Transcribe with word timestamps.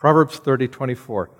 Proverbs 0.00 0.38
30, 0.38 0.68
24. 0.68 1.30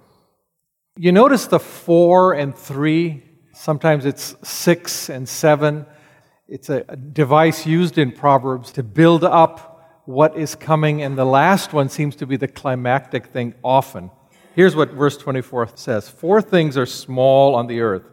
You 0.99 1.13
notice 1.13 1.47
the 1.47 1.59
four 1.59 2.35
and 2.35 2.55
three, 2.55 3.25
sometimes 3.55 4.05
it's 4.05 4.37
six 4.43 5.09
and 5.09 5.27
seven. 5.27 5.87
It's 6.47 6.69
a 6.69 6.83
device 6.95 7.67
used 7.67 7.97
in 7.97 8.13
Proverbs 8.13 8.71
to 8.73 8.83
build 8.83 9.25
up 9.25 10.03
what 10.05 10.37
is 10.37 10.55
coming, 10.55 11.01
and 11.01 11.17
the 11.17 11.25
last 11.25 11.73
one 11.73 11.89
seems 11.89 12.17
to 12.17 12.27
be 12.27 12.37
the 12.37 12.49
climactic 12.49 13.29
thing 13.29 13.55
often. 13.65 14.11
Here's 14.55 14.77
what 14.77 14.91
verse 14.91 15.17
24 15.17 15.71
says 15.77 16.11
Four 16.11 16.43
things 16.43 16.77
are 16.77 16.85
small 16.85 17.55
on 17.55 17.67
the 17.67 17.81
earth, 17.81 18.05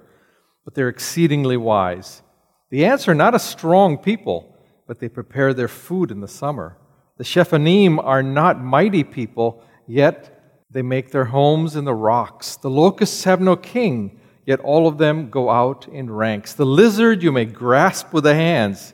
but 0.63 0.75
they're 0.75 0.87
exceedingly 0.87 1.57
wise. 1.57 2.21
The 2.69 2.85
ants 2.85 3.09
are 3.09 3.15
not 3.15 3.35
a 3.35 3.39
strong 3.39 3.97
people, 3.97 4.55
but 4.87 4.99
they 4.99 5.09
prepare 5.09 5.53
their 5.53 5.67
food 5.67 6.09
in 6.09 6.21
the 6.21 6.27
summer. 6.29 6.77
The 7.17 7.25
Shephanim 7.25 8.01
are 8.01 8.23
not 8.23 8.63
mighty 8.63 9.03
people, 9.03 9.61
yet 9.87 10.36
they 10.77 10.83
make 10.83 11.09
their 11.09 11.25
homes 11.25 11.75
in 11.75 11.85
the 11.85 11.95
rocks. 11.95 12.55
The 12.55 12.69
locusts 12.69 13.23
have 13.23 13.41
no 13.41 13.55
king, 13.55 14.19
yet 14.45 14.59
all 14.59 14.87
of 14.87 14.99
them 14.99 15.31
go 15.31 15.49
out 15.49 15.87
in 15.87 16.07
ranks. 16.07 16.53
The 16.53 16.67
lizard 16.67 17.23
you 17.23 17.31
may 17.31 17.45
grasp 17.45 18.13
with 18.13 18.25
the 18.25 18.35
hands, 18.35 18.93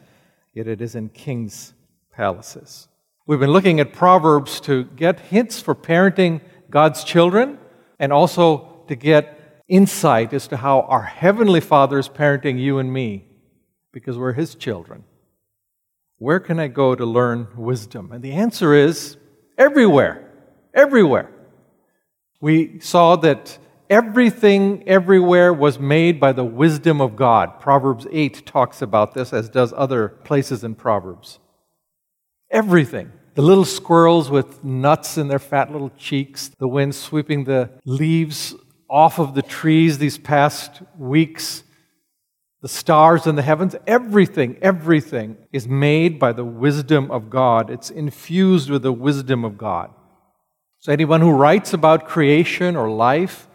yet 0.53 0.65
it 0.65 0.79
is 0.79 0.95
in 0.95 1.09
kings' 1.09 1.73
palaces. 2.09 2.87
We've 3.27 3.41
been 3.41 3.51
looking 3.51 3.81
at 3.81 3.91
Proverbs 3.91 4.61
to 4.61 4.85
get 4.85 5.19
hints 5.19 5.59
for 5.59 5.75
parenting 5.75 6.39
God's 6.69 7.03
children 7.03 7.59
and 7.99 8.13
also 8.13 8.85
to 8.87 8.95
get 8.95 9.61
insight 9.67 10.31
as 10.31 10.47
to 10.47 10.55
how 10.55 10.83
our 10.83 11.03
Heavenly 11.03 11.59
Father 11.59 11.99
is 11.99 12.07
parenting 12.07 12.57
you 12.57 12.79
and 12.79 12.93
me 12.93 13.25
because 13.91 14.17
we're 14.17 14.31
His 14.31 14.55
children. 14.55 15.03
Where 16.17 16.39
can 16.39 16.61
I 16.61 16.69
go 16.69 16.95
to 16.95 17.05
learn 17.05 17.49
wisdom? 17.57 18.13
And 18.13 18.23
the 18.23 18.31
answer 18.31 18.73
is 18.73 19.17
everywhere. 19.57 20.31
Everywhere. 20.73 21.29
We 22.43 22.81
saw 22.81 23.15
that 23.15 23.57
everything 23.89 24.83
everywhere 24.85 25.53
was 25.53 25.79
made 25.79 26.19
by 26.19 26.33
the 26.33 26.43
wisdom 26.43 26.99
of 26.99 27.15
God. 27.15 27.61
Proverbs 27.61 28.05
8 28.11 28.45
talks 28.45 28.81
about 28.81 29.13
this, 29.13 29.31
as 29.31 29.47
does 29.47 29.73
other 29.77 30.09
places 30.09 30.61
in 30.61 30.75
Proverbs. 30.75 31.39
Everything. 32.51 33.13
The 33.35 33.43
little 33.43 33.63
squirrels 33.63 34.29
with 34.29 34.61
nuts 34.61 35.17
in 35.17 35.29
their 35.29 35.39
fat 35.39 35.71
little 35.71 35.91
cheeks, 35.97 36.51
the 36.59 36.67
wind 36.67 36.95
sweeping 36.95 37.45
the 37.45 37.69
leaves 37.85 38.53
off 38.89 39.19
of 39.19 39.35
the 39.35 39.41
trees 39.41 39.97
these 39.97 40.17
past 40.17 40.81
weeks, 40.97 41.63
the 42.61 42.67
stars 42.67 43.25
in 43.25 43.37
the 43.37 43.41
heavens, 43.41 43.73
everything, 43.87 44.57
everything 44.61 45.37
is 45.53 45.65
made 45.65 46.19
by 46.19 46.33
the 46.33 46.43
wisdom 46.43 47.09
of 47.09 47.29
God. 47.29 47.69
It's 47.69 47.89
infused 47.89 48.69
with 48.69 48.81
the 48.81 48.91
wisdom 48.91 49.45
of 49.45 49.57
God. 49.57 49.91
So, 50.83 50.91
anyone 50.91 51.21
who 51.21 51.31
writes 51.31 51.71
about 51.71 52.09
creation 52.09 52.75
or 52.75 52.91
life, 52.91 53.47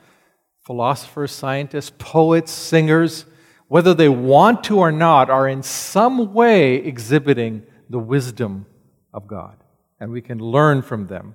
philosophers, 0.64 1.30
scientists, 1.30 1.92
poets, 1.98 2.50
singers, 2.50 3.26
whether 3.66 3.92
they 3.92 4.08
want 4.08 4.64
to 4.64 4.78
or 4.78 4.90
not, 4.90 5.28
are 5.28 5.46
in 5.46 5.62
some 5.62 6.32
way 6.32 6.76
exhibiting 6.76 7.64
the 7.90 7.98
wisdom 7.98 8.64
of 9.12 9.26
God. 9.26 9.58
And 10.00 10.10
we 10.10 10.22
can 10.22 10.38
learn 10.38 10.80
from 10.80 11.08
them, 11.08 11.34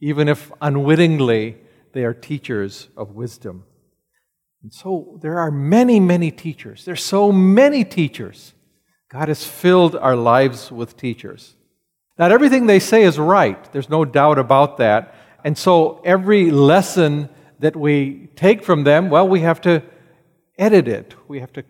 even 0.00 0.28
if 0.28 0.50
unwittingly 0.62 1.58
they 1.92 2.04
are 2.04 2.14
teachers 2.14 2.88
of 2.96 3.10
wisdom. 3.10 3.64
And 4.62 4.72
so 4.72 5.18
there 5.20 5.38
are 5.40 5.50
many, 5.50 6.00
many 6.00 6.30
teachers. 6.30 6.86
There's 6.86 7.04
so 7.04 7.30
many 7.32 7.84
teachers. 7.84 8.54
God 9.10 9.28
has 9.28 9.44
filled 9.44 9.94
our 9.94 10.16
lives 10.16 10.72
with 10.72 10.96
teachers. 10.96 11.54
Not 12.18 12.32
everything 12.32 12.66
they 12.66 12.80
say 12.80 13.04
is 13.04 13.18
right. 13.18 13.72
There's 13.72 13.90
no 13.90 14.06
doubt 14.06 14.38
about 14.38 14.78
that. 14.78 15.14
And 15.44 15.56
so 15.56 16.00
every 16.04 16.50
lesson 16.50 17.28
that 17.60 17.76
we 17.76 18.28
take 18.36 18.64
from 18.64 18.84
them, 18.84 19.10
well, 19.10 19.28
we 19.28 19.40
have 19.40 19.60
to 19.62 19.82
edit 20.58 20.88
it. 20.88 21.14
We 21.28 21.40
have 21.40 21.52
to 21.54 21.64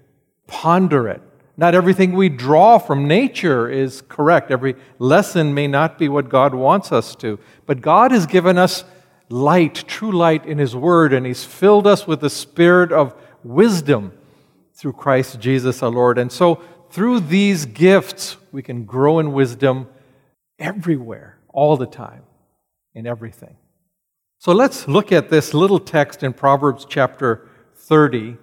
ponder 0.47 1.09
it. 1.09 1.23
Not 1.57 1.75
everything 1.75 2.13
we 2.13 2.29
draw 2.29 2.79
from 2.79 3.09
nature 3.09 3.69
is 3.69 4.03
correct. 4.09 4.51
Every 4.51 4.77
lesson 4.99 5.55
may 5.55 5.67
not 5.67 5.99
be 5.99 6.09
what 6.09 6.29
God 6.29 6.55
wants 6.55 6.93
us 6.93 7.17
to. 7.17 7.39
But 7.67 7.81
God 7.81 8.13
has 8.13 8.27
given 8.27 8.57
us 8.57 8.85
light, 9.29 9.85
true 9.89 10.13
light 10.13 10.47
in 10.47 10.59
His 10.59 10.77
Word, 10.77 11.13
and 11.13 11.27
He's 11.27 11.45
filled 11.45 11.87
us 11.87 12.07
with 12.07 12.21
the 12.21 12.31
spirit 12.31 12.93
of 12.93 13.15
wisdom 13.43 14.13
through 14.75 14.93
Christ 14.93 15.41
Jesus 15.41 15.83
our 15.83 15.91
Lord. 15.91 16.17
And 16.19 16.31
so, 16.31 16.63
through 16.91 17.21
these 17.21 17.67
gifts, 17.67 18.37
we 18.53 18.63
can 18.63 18.85
grow 18.85 19.19
in 19.19 19.33
wisdom 19.33 19.89
everywhere, 20.59 21.39
all 21.53 21.77
the 21.77 21.87
time, 21.87 22.23
in 22.99 23.07
everything. 23.07 23.57
So, 24.39 24.53
let's 24.53 24.89
look 24.89 25.13
at 25.13 25.31
this 25.31 25.55
little 25.55 25.79
text 25.79 26.23
in 26.23 26.33
Proverbs 26.33 26.85
chapter 26.89 27.49
30. 27.77 28.37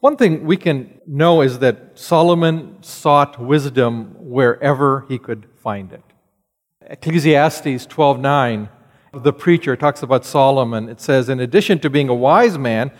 One 0.00 0.16
thing 0.16 0.44
we 0.44 0.56
can 0.56 1.00
know 1.06 1.42
is 1.42 1.58
that 1.58 1.98
Solomon 1.98 2.82
sought 2.82 3.38
wisdom 3.38 4.14
wherever 4.18 5.04
he 5.08 5.18
could 5.18 5.46
find 5.62 5.92
it. 5.92 6.02
Ecclesiastes 6.82 7.86
12:9 7.86 8.68
the 9.12 9.32
preacher 9.32 9.76
talks 9.76 10.02
about 10.02 10.24
Solomon. 10.24 10.88
It 10.88 11.00
says, 11.00 11.28
in 11.28 11.40
addition 11.40 11.78
to 11.80 11.90
being 11.90 12.08
a 12.08 12.14
wise 12.14 12.58
man, 12.58 12.90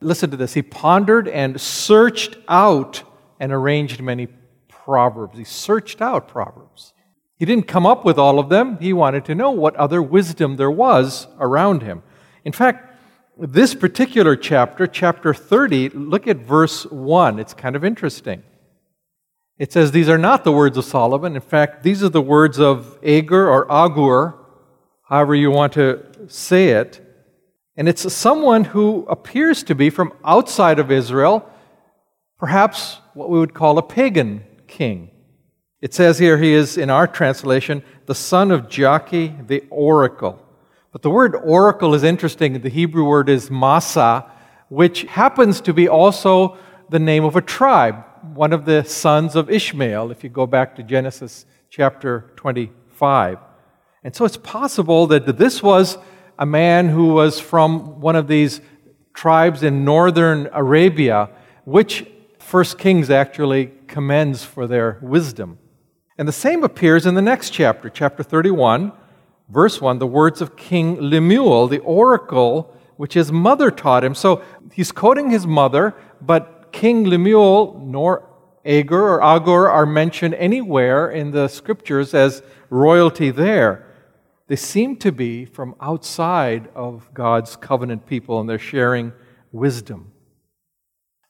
listen 0.00 0.30
to 0.30 0.36
this, 0.36 0.54
he 0.54 0.62
pondered 0.62 1.28
and 1.28 1.60
searched 1.60 2.36
out 2.48 3.02
and 3.40 3.52
arranged 3.52 4.02
many 4.02 4.28
proverbs. 4.68 5.38
He 5.38 5.44
searched 5.44 6.00
out 6.02 6.28
proverbs. 6.28 6.93
He 7.38 7.44
didn't 7.44 7.66
come 7.66 7.86
up 7.86 8.04
with 8.04 8.18
all 8.18 8.38
of 8.38 8.48
them, 8.48 8.78
he 8.78 8.92
wanted 8.92 9.24
to 9.26 9.34
know 9.34 9.50
what 9.50 9.74
other 9.76 10.02
wisdom 10.02 10.56
there 10.56 10.70
was 10.70 11.26
around 11.38 11.82
him. 11.82 12.02
In 12.44 12.52
fact, 12.52 12.92
this 13.36 13.74
particular 13.74 14.36
chapter, 14.36 14.86
chapter 14.86 15.34
30, 15.34 15.88
look 15.90 16.28
at 16.28 16.36
verse 16.36 16.84
1. 16.86 17.40
It's 17.40 17.54
kind 17.54 17.74
of 17.74 17.84
interesting. 17.84 18.44
It 19.58 19.72
says, 19.72 19.90
These 19.90 20.08
are 20.08 20.18
not 20.18 20.44
the 20.44 20.52
words 20.52 20.76
of 20.76 20.84
Solomon. 20.84 21.34
In 21.34 21.42
fact, 21.42 21.82
these 21.82 22.02
are 22.02 22.08
the 22.08 22.20
words 22.20 22.60
of 22.60 22.98
Agur 23.02 23.48
or 23.48 23.70
Agur, 23.70 24.34
however 25.02 25.34
you 25.34 25.50
want 25.50 25.72
to 25.74 26.04
say 26.28 26.70
it. 26.70 27.00
And 27.76 27.88
it's 27.88 28.12
someone 28.12 28.64
who 28.64 29.04
appears 29.08 29.64
to 29.64 29.74
be 29.74 29.90
from 29.90 30.12
outside 30.24 30.78
of 30.78 30.92
Israel, 30.92 31.48
perhaps 32.38 32.98
what 33.14 33.30
we 33.30 33.38
would 33.38 33.54
call 33.54 33.78
a 33.78 33.82
pagan 33.82 34.44
king. 34.68 35.10
It 35.84 35.92
says 35.92 36.18
here 36.18 36.38
he 36.38 36.54
is, 36.54 36.78
in 36.78 36.88
our 36.88 37.06
translation, 37.06 37.82
the 38.06 38.14
son 38.14 38.50
of 38.50 38.68
Jakeh, 38.68 39.46
the 39.46 39.64
oracle. 39.68 40.42
But 40.92 41.02
the 41.02 41.10
word 41.10 41.36
oracle 41.36 41.94
is 41.94 42.02
interesting. 42.02 42.58
The 42.58 42.70
Hebrew 42.70 43.04
word 43.04 43.28
is 43.28 43.50
masa, 43.50 44.26
which 44.70 45.02
happens 45.02 45.60
to 45.60 45.74
be 45.74 45.86
also 45.86 46.56
the 46.88 46.98
name 46.98 47.22
of 47.26 47.36
a 47.36 47.42
tribe, 47.42 48.02
one 48.32 48.54
of 48.54 48.64
the 48.64 48.82
sons 48.84 49.36
of 49.36 49.50
Ishmael, 49.50 50.10
if 50.10 50.24
you 50.24 50.30
go 50.30 50.46
back 50.46 50.74
to 50.76 50.82
Genesis 50.82 51.44
chapter 51.68 52.32
25. 52.36 53.36
And 54.04 54.16
so 54.16 54.24
it's 54.24 54.38
possible 54.38 55.06
that 55.08 55.36
this 55.36 55.62
was 55.62 55.98
a 56.38 56.46
man 56.46 56.88
who 56.88 57.08
was 57.08 57.38
from 57.38 58.00
one 58.00 58.16
of 58.16 58.26
these 58.26 58.62
tribes 59.12 59.62
in 59.62 59.84
northern 59.84 60.48
Arabia, 60.54 61.28
which 61.66 62.06
First 62.38 62.78
Kings 62.78 63.10
actually 63.10 63.70
commends 63.86 64.44
for 64.44 64.66
their 64.66 64.98
wisdom. 65.02 65.58
And 66.16 66.28
the 66.28 66.32
same 66.32 66.62
appears 66.62 67.06
in 67.06 67.14
the 67.14 67.22
next 67.22 67.50
chapter, 67.50 67.88
chapter 67.88 68.22
31, 68.22 68.92
verse 69.48 69.80
1, 69.80 69.98
the 69.98 70.06
words 70.06 70.40
of 70.40 70.56
King 70.56 70.96
Lemuel, 71.00 71.66
the 71.66 71.80
oracle 71.80 72.74
which 72.96 73.14
his 73.14 73.32
mother 73.32 73.70
taught 73.70 74.04
him. 74.04 74.14
So 74.14 74.42
he's 74.72 74.92
quoting 74.92 75.30
his 75.30 75.46
mother, 75.46 75.94
but 76.20 76.72
King 76.72 77.04
Lemuel 77.04 77.80
nor 77.84 78.28
Agur 78.64 79.02
or 79.02 79.22
Agur 79.22 79.68
are 79.68 79.86
mentioned 79.86 80.34
anywhere 80.34 81.10
in 81.10 81.32
the 81.32 81.48
scriptures 81.48 82.14
as 82.14 82.42
royalty 82.70 83.30
there. 83.30 83.86
They 84.46 84.56
seem 84.56 84.96
to 84.98 85.10
be 85.10 85.44
from 85.44 85.74
outside 85.80 86.68
of 86.74 87.12
God's 87.12 87.56
covenant 87.56 88.06
people 88.06 88.40
and 88.40 88.48
they're 88.48 88.58
sharing 88.58 89.12
wisdom. 89.52 90.12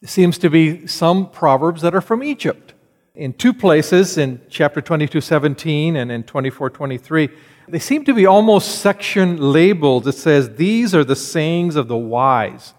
It 0.02 0.08
seems 0.08 0.36
to 0.38 0.50
be 0.50 0.86
some 0.86 1.31
proverbs 1.31 1.81
that 1.82 1.94
are 1.94 2.00
from 2.00 2.22
Egypt. 2.22 2.73
In 3.14 3.32
two 3.32 3.55
places, 3.55 4.19
in 4.19 4.40
chapter 4.50 4.81
22 4.81 5.20
17 5.20 5.94
and 5.94 6.11
in 6.11 6.25
24 6.25 6.70
23, 6.70 7.28
they 7.69 7.78
seem 7.78 8.05
to 8.05 8.12
be 8.12 8.26
almost 8.26 8.81
section 8.81 9.37
labeled. 9.52 10.08
It 10.08 10.14
says, 10.14 10.56
These 10.56 10.96
are 10.96 11.05
the 11.05 11.14
sayings 11.14 11.76
of 11.76 11.87
the 11.87 11.96
wise. 11.96 12.75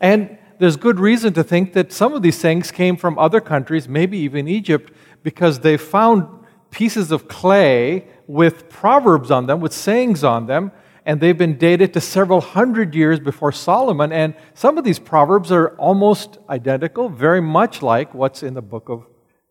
And 0.00 0.38
there's 0.58 0.76
good 0.76 0.98
reason 0.98 1.34
to 1.34 1.44
think 1.44 1.74
that 1.74 1.92
some 1.92 2.14
of 2.14 2.22
these 2.22 2.38
sayings 2.38 2.70
came 2.70 2.96
from 2.96 3.18
other 3.18 3.40
countries, 3.40 3.86
maybe 3.86 4.16
even 4.18 4.48
Egypt, 4.48 4.92
because 5.22 5.60
they 5.60 5.76
found 5.76 6.26
pieces 6.70 7.12
of 7.12 7.28
clay 7.28 8.06
with 8.26 8.70
proverbs 8.70 9.30
on 9.30 9.46
them, 9.46 9.60
with 9.60 9.74
sayings 9.74 10.24
on 10.24 10.46
them, 10.46 10.72
and 11.04 11.20
they've 11.20 11.36
been 11.36 11.58
dated 11.58 11.92
to 11.92 12.00
several 12.00 12.40
hundred 12.40 12.94
years 12.94 13.20
before 13.20 13.52
Solomon. 13.52 14.10
And 14.10 14.34
some 14.54 14.78
of 14.78 14.84
these 14.84 14.98
proverbs 14.98 15.52
are 15.52 15.76
almost 15.76 16.38
identical, 16.48 17.10
very 17.10 17.42
much 17.42 17.82
like 17.82 18.14
what's 18.14 18.42
in 18.42 18.54
the 18.54 18.62
book 18.62 18.88
of 18.88 19.06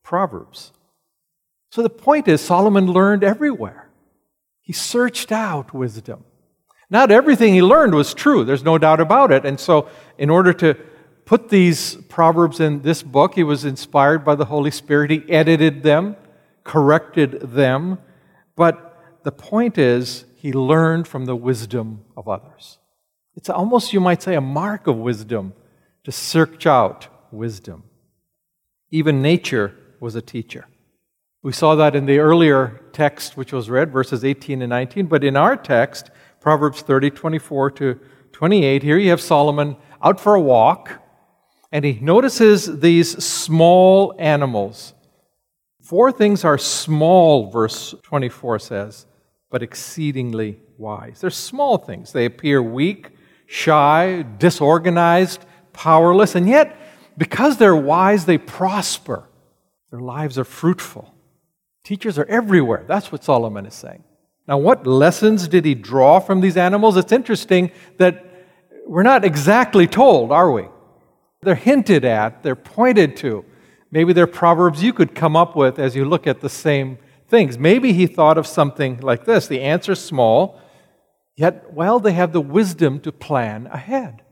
Proverbs. 0.06 0.72
So 1.72 1.82
the 1.82 1.90
point 1.90 2.30
is, 2.30 2.40
Solomon 2.40 2.88
learned 2.88 3.24
everywhere. 3.24 3.90
He 4.62 4.72
searched 4.72 5.32
out 5.32 5.74
wisdom. 5.74 6.24
Not 6.90 7.12
everything 7.12 7.54
he 7.54 7.62
learned 7.62 7.96
was 7.96 8.14
true, 8.14 8.46
there's 8.46 8.64
no 8.64 8.78
doubt 8.78 9.02
about 9.02 9.32
it. 9.32 9.46
And 9.46 9.60
so, 9.60 9.90
in 10.18 10.30
order 10.30 10.54
to 10.54 10.76
put 11.26 11.50
these 11.50 11.96
proverbs 12.08 12.60
in 12.60 12.84
this 12.84 13.02
book, 13.02 13.34
he 13.34 13.44
was 13.44 13.66
inspired 13.66 14.24
by 14.24 14.36
the 14.36 14.46
Holy 14.46 14.70
Spirit. 14.70 15.10
He 15.10 15.30
edited 15.30 15.82
them, 15.82 16.16
corrected 16.64 17.42
them. 17.42 17.98
But 18.56 19.20
the 19.24 19.32
point 19.32 19.80
is, 19.80 20.26
he 20.38 20.54
learned 20.54 21.08
from 21.08 21.26
the 21.26 21.36
wisdom 21.36 22.06
of 22.16 22.28
others. 22.28 22.78
It's 23.36 23.50
almost, 23.50 23.92
you 23.92 24.00
might 24.00 24.22
say, 24.22 24.36
a 24.36 24.42
mark 24.42 24.86
of 24.86 24.98
wisdom 24.98 25.54
to 26.04 26.12
search 26.12 26.68
out 26.68 27.08
wisdom. 27.32 27.84
Even 28.92 29.24
nature 29.24 29.76
was 30.00 30.16
a 30.16 30.22
teacher. 30.22 30.68
We 31.44 31.52
saw 31.52 31.76
that 31.76 31.96
in 31.96 32.08
the 32.08 32.20
earlier 32.20 32.82
text, 32.92 33.38
which 33.38 33.54
was 33.54 33.70
read, 33.70 33.92
verses 33.92 34.26
18 34.26 34.64
and 34.64 34.70
19. 34.70 35.06
But 35.06 35.24
in 35.24 35.38
our 35.38 35.56
text, 35.56 36.10
Proverbs 36.40 36.82
30, 36.82 37.12
24 37.12 37.72
to 37.72 38.00
28, 38.32 38.82
here 38.82 38.98
you 38.98 39.12
have 39.12 39.22
Solomon 39.22 39.78
out 40.02 40.20
for 40.20 40.36
a 40.36 40.42
walk, 40.42 41.02
and 41.72 41.86
he 41.86 42.00
notices 42.02 42.80
these 42.80 43.24
small 43.24 44.16
animals. 44.18 44.94
Four 45.82 46.12
things 46.12 46.44
are 46.44 46.58
small, 46.58 47.52
verse 47.52 47.94
24 48.02 48.60
says, 48.60 49.06
but 49.52 49.62
exceedingly 49.62 50.60
wise. 50.78 51.22
They're 51.22 51.30
small 51.30 51.78
things. 51.78 52.12
They 52.12 52.26
appear 52.26 52.62
weak, 52.62 53.12
shy, 53.46 54.26
disorganized, 54.40 55.46
powerless, 55.74 56.34
and 56.34 56.50
yet, 56.50 56.76
because 57.18 57.58
they're 57.58 57.76
wise, 57.76 58.26
they 58.26 58.40
prosper. 58.40 59.30
Their 59.96 60.04
lives 60.04 60.38
are 60.38 60.44
fruitful. 60.44 61.16
Teachers 61.86 62.20
are 62.20 62.26
everywhere. 62.26 62.84
That's 62.86 63.14
what 63.14 63.24
Solomon 63.24 63.66
is 63.66 63.76
saying. 63.76 64.04
Now, 64.46 64.58
what 64.58 64.86
lessons 64.86 65.48
did 65.48 65.64
he 65.64 65.74
draw 65.74 66.20
from 66.20 66.42
these 66.42 66.58
animals? 66.58 66.98
It's 66.98 67.14
interesting 67.14 67.72
that 67.98 68.26
we're 68.86 69.04
not 69.04 69.24
exactly 69.24 69.88
told, 69.88 70.34
are 70.34 70.52
we? 70.52 70.68
They're 71.44 71.56
hinted 71.56 72.04
at, 72.04 72.44
they're 72.44 72.58
pointed 72.58 73.16
to. 73.18 73.46
Maybe 73.90 74.12
they're 74.12 74.28
proverbs 74.28 74.84
you 74.84 74.92
could 74.92 75.16
come 75.16 75.38
up 75.38 75.56
with 75.56 75.80
as 75.80 75.96
you 75.96 76.04
look 76.04 76.28
at 76.28 76.42
the 76.42 76.50
same 76.50 76.98
things. 77.30 77.58
Maybe 77.58 77.94
he 77.94 78.06
thought 78.06 78.38
of 78.38 78.46
something 78.46 79.00
like 79.00 79.24
this 79.24 79.48
the 79.48 79.62
answer's 79.62 80.02
small, 80.02 80.60
yet, 81.38 81.72
well, 81.72 82.02
they 82.02 82.12
have 82.12 82.34
the 82.34 82.42
wisdom 82.42 83.00
to 83.00 83.14
plan 83.14 83.68
ahead. 83.68 84.24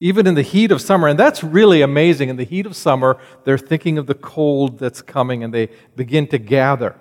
Even 0.00 0.26
in 0.26 0.34
the 0.34 0.42
heat 0.42 0.72
of 0.72 0.80
summer, 0.80 1.08
and 1.08 1.18
that's 1.18 1.44
really 1.44 1.82
amazing. 1.82 2.30
In 2.30 2.36
the 2.36 2.44
heat 2.44 2.64
of 2.64 2.74
summer, 2.74 3.20
they're 3.44 3.58
thinking 3.58 3.98
of 3.98 4.06
the 4.06 4.14
cold 4.14 4.78
that's 4.78 5.02
coming 5.02 5.44
and 5.44 5.52
they 5.52 5.68
begin 5.94 6.26
to 6.28 6.38
gather. 6.38 6.96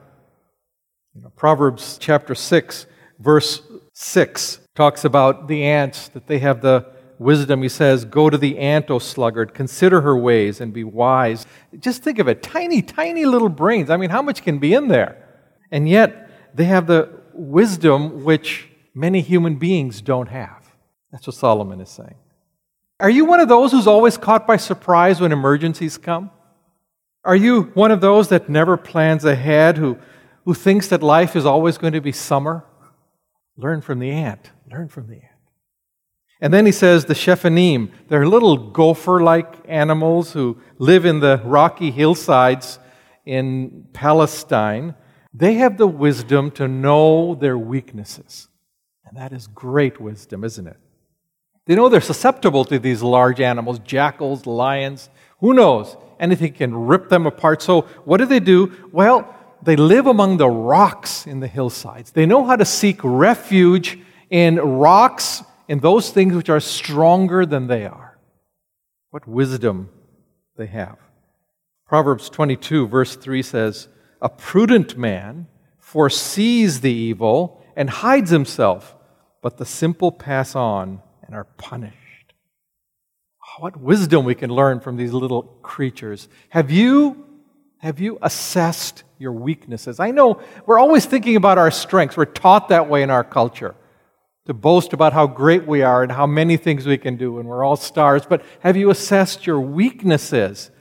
You 1.15 1.21
know, 1.21 1.29
Proverbs 1.29 1.97
chapter 1.99 2.35
6, 2.35 2.85
verse 3.19 3.61
6 3.93 4.59
talks 4.75 5.05
about 5.05 5.47
the 5.47 5.63
ants, 5.63 6.09
that 6.09 6.27
they 6.27 6.39
have 6.39 6.61
the 6.61 6.85
wisdom. 7.19 7.61
He 7.61 7.69
says, 7.69 8.05
Go 8.05 8.29
to 8.29 8.37
the 8.37 8.57
ant, 8.57 8.89
O 8.89 8.99
sluggard, 8.99 9.53
consider 9.53 10.01
her 10.01 10.17
ways 10.17 10.61
and 10.61 10.73
be 10.73 10.83
wise. 10.83 11.45
Just 11.79 12.03
think 12.03 12.19
of 12.19 12.27
it 12.27 12.41
tiny, 12.41 12.81
tiny 12.81 13.25
little 13.25 13.49
brains. 13.49 13.89
I 13.89 13.97
mean, 13.97 14.09
how 14.09 14.21
much 14.21 14.41
can 14.41 14.59
be 14.59 14.73
in 14.73 14.87
there? 14.87 15.25
And 15.71 15.87
yet, 15.87 16.29
they 16.53 16.65
have 16.65 16.87
the 16.87 17.09
wisdom 17.33 18.23
which 18.23 18.67
many 18.93 19.21
human 19.21 19.55
beings 19.55 20.01
don't 20.01 20.29
have. 20.29 20.73
That's 21.11 21.27
what 21.27 21.35
Solomon 21.35 21.79
is 21.81 21.89
saying. 21.89 22.15
Are 22.99 23.09
you 23.09 23.25
one 23.25 23.39
of 23.39 23.47
those 23.47 23.71
who's 23.71 23.87
always 23.87 24.17
caught 24.17 24.45
by 24.45 24.57
surprise 24.57 25.21
when 25.21 25.31
emergencies 25.31 25.97
come? 25.97 26.31
Are 27.23 27.35
you 27.35 27.63
one 27.73 27.91
of 27.91 28.01
those 28.01 28.29
that 28.29 28.49
never 28.49 28.77
plans 28.77 29.25
ahead, 29.25 29.77
who 29.77 29.97
who 30.49 30.55
thinks 30.55 30.87
that 30.87 31.03
life 31.03 31.35
is 31.35 31.45
always 31.45 31.77
going 31.77 31.93
to 31.93 32.01
be 32.01 32.11
summer, 32.11 32.65
learn 33.55 33.81
from 33.81 33.99
the 33.99 34.09
ant. 34.09 34.49
Learn 34.67 34.87
from 34.87 35.07
the 35.07 35.17
ant. 35.17 35.25
And 36.41 36.51
then 36.51 36.65
he 36.65 36.71
says 36.71 37.05
the 37.05 37.13
Shephanim, 37.13 37.91
they're 38.07 38.27
little 38.27 38.71
gopher 38.71 39.21
like 39.21 39.53
animals 39.67 40.33
who 40.33 40.59
live 40.79 41.05
in 41.05 41.19
the 41.19 41.39
rocky 41.43 41.91
hillsides 41.91 42.79
in 43.27 43.85
Palestine. 43.93 44.95
They 45.35 45.53
have 45.55 45.77
the 45.77 45.85
wisdom 45.85 46.49
to 46.51 46.67
know 46.67 47.35
their 47.35 47.59
weaknesses. 47.59 48.47
And 49.05 49.15
that 49.17 49.33
is 49.33 49.45
great 49.45 50.01
wisdom, 50.01 50.43
isn't 50.43 50.65
it? 50.65 50.77
They 51.69 51.75
know 51.75 51.87
they're 51.87 52.01
susceptible 52.01 52.65
to 52.65 52.79
these 52.79 53.03
large 53.03 53.39
animals, 53.39 53.77
jackals, 53.77 54.47
lions. 54.47 55.07
Who 55.39 55.53
knows? 55.53 55.95
Anything 56.19 56.53
can 56.53 56.73
rip 56.73 57.09
them 57.09 57.27
apart. 57.27 57.61
So, 57.61 57.81
what 58.05 58.17
do 58.17 58.25
they 58.25 58.39
do? 58.39 58.73
Well, 58.91 59.31
they 59.61 59.75
live 59.75 60.07
among 60.07 60.37
the 60.37 60.49
rocks 60.49 61.27
in 61.27 61.41
the 61.41 61.47
hillsides. 61.47 62.09
They 62.09 62.25
know 62.25 62.43
how 62.43 62.55
to 62.55 62.65
seek 62.65 62.99
refuge 63.03 63.99
in 64.31 64.55
rocks, 64.55 65.43
in 65.67 65.79
those 65.81 66.09
things 66.09 66.33
which 66.33 66.49
are 66.49 66.59
stronger 66.59 67.45
than 67.45 67.67
they 67.67 67.85
are. 67.85 68.17
What 69.11 69.27
wisdom 69.27 69.91
they 70.57 70.65
have. 70.65 70.97
Proverbs 71.85 72.31
22, 72.31 72.87
verse 72.87 73.15
3 73.15 73.43
says, 73.43 73.89
A 74.23 74.29
prudent 74.29 74.97
man 74.97 75.45
foresees 75.77 76.81
the 76.81 76.91
evil 76.91 77.63
and 77.75 77.91
hides 77.91 78.31
himself, 78.31 78.95
but 79.43 79.57
the 79.57 79.67
simple 79.67 80.11
pass 80.11 80.55
on 80.55 81.03
and 81.29 81.37
are 81.37 81.43
punished. 81.43 82.33
Oh, 83.43 83.61
what 83.61 83.77
wisdom 83.77 84.25
we 84.25 84.33
can 84.33 84.49
learn 84.49 84.79
from 84.79 84.97
these 84.97 85.13
little 85.13 85.43
creatures. 85.43 86.27
Have 86.49 86.71
you, 86.71 87.25
have 87.77 87.99
you 87.99 88.17
assessed 88.21 89.03
your 89.19 89.33
weaknesses. 89.33 89.99
I 89.99 90.11
know 90.11 90.41
we're 90.65 90.79
always 90.79 91.05
thinking 91.05 91.35
about 91.35 91.57
our 91.57 91.69
strengths. 91.69 92.17
We're 92.17 92.25
taught 92.25 92.69
that 92.69 92.89
way 92.89 93.03
in 93.03 93.09
our 93.09 93.23
culture 93.23 93.75
to 94.45 94.53
boast 94.53 94.93
about 94.93 95.13
how 95.13 95.27
great 95.27 95.67
we 95.67 95.83
are 95.83 96.01
and 96.01 96.11
how 96.11 96.25
many 96.25 96.57
things 96.57 96.87
we 96.87 96.97
can 96.97 97.17
do, 97.17 97.37
and 97.37 97.47
we're 97.47 97.63
all 97.63 97.75
stars. 97.75 98.25
But 98.25 98.43
have 98.61 98.77
you 98.77 98.89
assessed 98.89 99.45
your 99.45 99.59
weaknesses? 99.59 100.71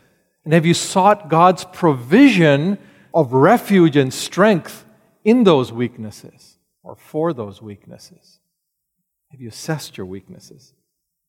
And 0.45 0.55
have 0.55 0.65
you 0.65 0.73
sought 0.73 1.29
God's 1.29 1.65
provision 1.65 2.79
of 3.13 3.33
refuge 3.35 3.97
and 3.97 4.15
strength 4.15 4.87
in 5.25 5.45
those 5.45 5.71
weaknesses 5.73 6.57
or 6.83 6.97
for 6.97 7.35
those 7.35 7.61
weaknesses? 7.61 8.38
Have 9.31 9.41
you 9.41 9.49
assessed 9.49 9.97
your 9.97 10.07
weaknesses? 10.07 10.73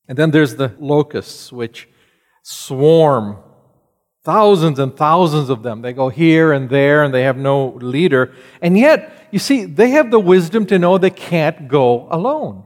And 0.08 0.18
then 0.18 0.32
there's 0.32 0.56
the 0.56 0.74
locusts, 0.80 1.52
which 1.52 1.88
swarm 2.44 3.38
Thousands 4.24 4.80
and 4.80 4.96
thousands 4.96 5.50
of 5.50 5.64
them. 5.64 5.82
They 5.82 5.94
go 5.94 6.10
here 6.10 6.52
and 6.52 6.70
there 6.70 7.04
and 7.04 7.14
they 7.14 7.24
have 7.24 7.38
no 7.38 7.70
leader. 7.70 8.34
And 8.62 8.78
yet, 8.78 9.28
you 9.32 9.40
see, 9.40 9.64
they 9.66 9.92
have 9.92 10.12
the 10.12 10.20
wisdom 10.20 10.66
to 10.68 10.78
know 10.78 10.98
they 10.98 11.10
can't 11.10 11.68
go 11.68 12.08
alone. 12.12 12.66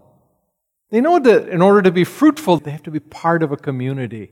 They 0.90 1.00
know 1.00 1.20
that 1.20 1.48
in 1.48 1.62
order 1.62 1.82
to 1.84 1.92
be 1.92 2.04
fruitful, 2.04 2.58
they 2.58 2.72
have 2.72 2.84
to 2.84 2.92
be 2.92 3.00
part 3.00 3.44
of 3.44 3.52
a 3.52 3.58
community, 3.58 4.32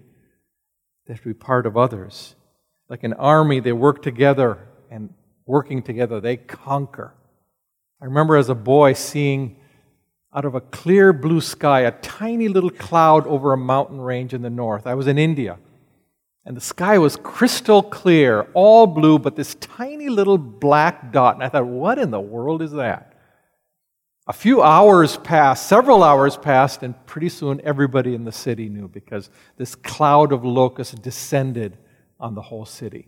they 1.05 1.13
have 1.13 1.21
to 1.21 1.29
be 1.29 1.33
part 1.33 1.65
of 1.65 1.77
others. 1.77 2.35
Like 2.89 3.03
an 3.03 3.13
army, 3.13 3.59
they 3.59 3.71
work 3.71 4.01
together, 4.01 4.67
and 4.89 5.13
working 5.45 5.81
together, 5.81 6.19
they 6.19 6.37
conquer. 6.37 7.13
I 8.01 8.05
remember 8.05 8.35
as 8.35 8.49
a 8.49 8.55
boy 8.55 8.93
seeing 8.93 9.60
out 10.33 10.45
of 10.45 10.55
a 10.55 10.61
clear 10.61 11.11
blue 11.11 11.41
sky 11.41 11.81
a 11.81 11.91
tiny 11.91 12.47
little 12.47 12.69
cloud 12.69 13.27
over 13.27 13.53
a 13.53 13.57
mountain 13.57 13.99
range 13.99 14.33
in 14.33 14.41
the 14.41 14.49
north. 14.49 14.87
I 14.87 14.95
was 14.95 15.07
in 15.07 15.17
India. 15.17 15.57
And 16.45 16.57
the 16.57 16.61
sky 16.61 16.97
was 16.97 17.17
crystal 17.17 17.83
clear, 17.83 18.47
all 18.53 18.87
blue, 18.87 19.19
but 19.19 19.35
this 19.35 19.55
tiny 19.55 20.09
little 20.09 20.39
black 20.39 21.11
dot. 21.11 21.35
And 21.35 21.43
I 21.43 21.49
thought, 21.49 21.67
what 21.67 21.99
in 21.99 22.09
the 22.09 22.19
world 22.19 22.63
is 22.63 22.71
that? 22.71 23.13
A 24.27 24.33
few 24.33 24.61
hours 24.61 25.17
passed, 25.17 25.67
several 25.67 26.03
hours 26.03 26.37
passed, 26.37 26.81
and 26.83 26.95
pretty 27.05 27.29
soon 27.29 27.61
everybody 27.63 28.15
in 28.15 28.23
the 28.23 28.31
city 28.31 28.69
knew 28.69 28.87
because 28.87 29.29
this 29.57 29.75
cloud 29.75 30.31
of 30.31 30.43
locusts 30.43 30.95
descended 30.95 31.77
on 32.19 32.33
the 32.33 32.41
whole 32.41 32.65
city. 32.65 33.07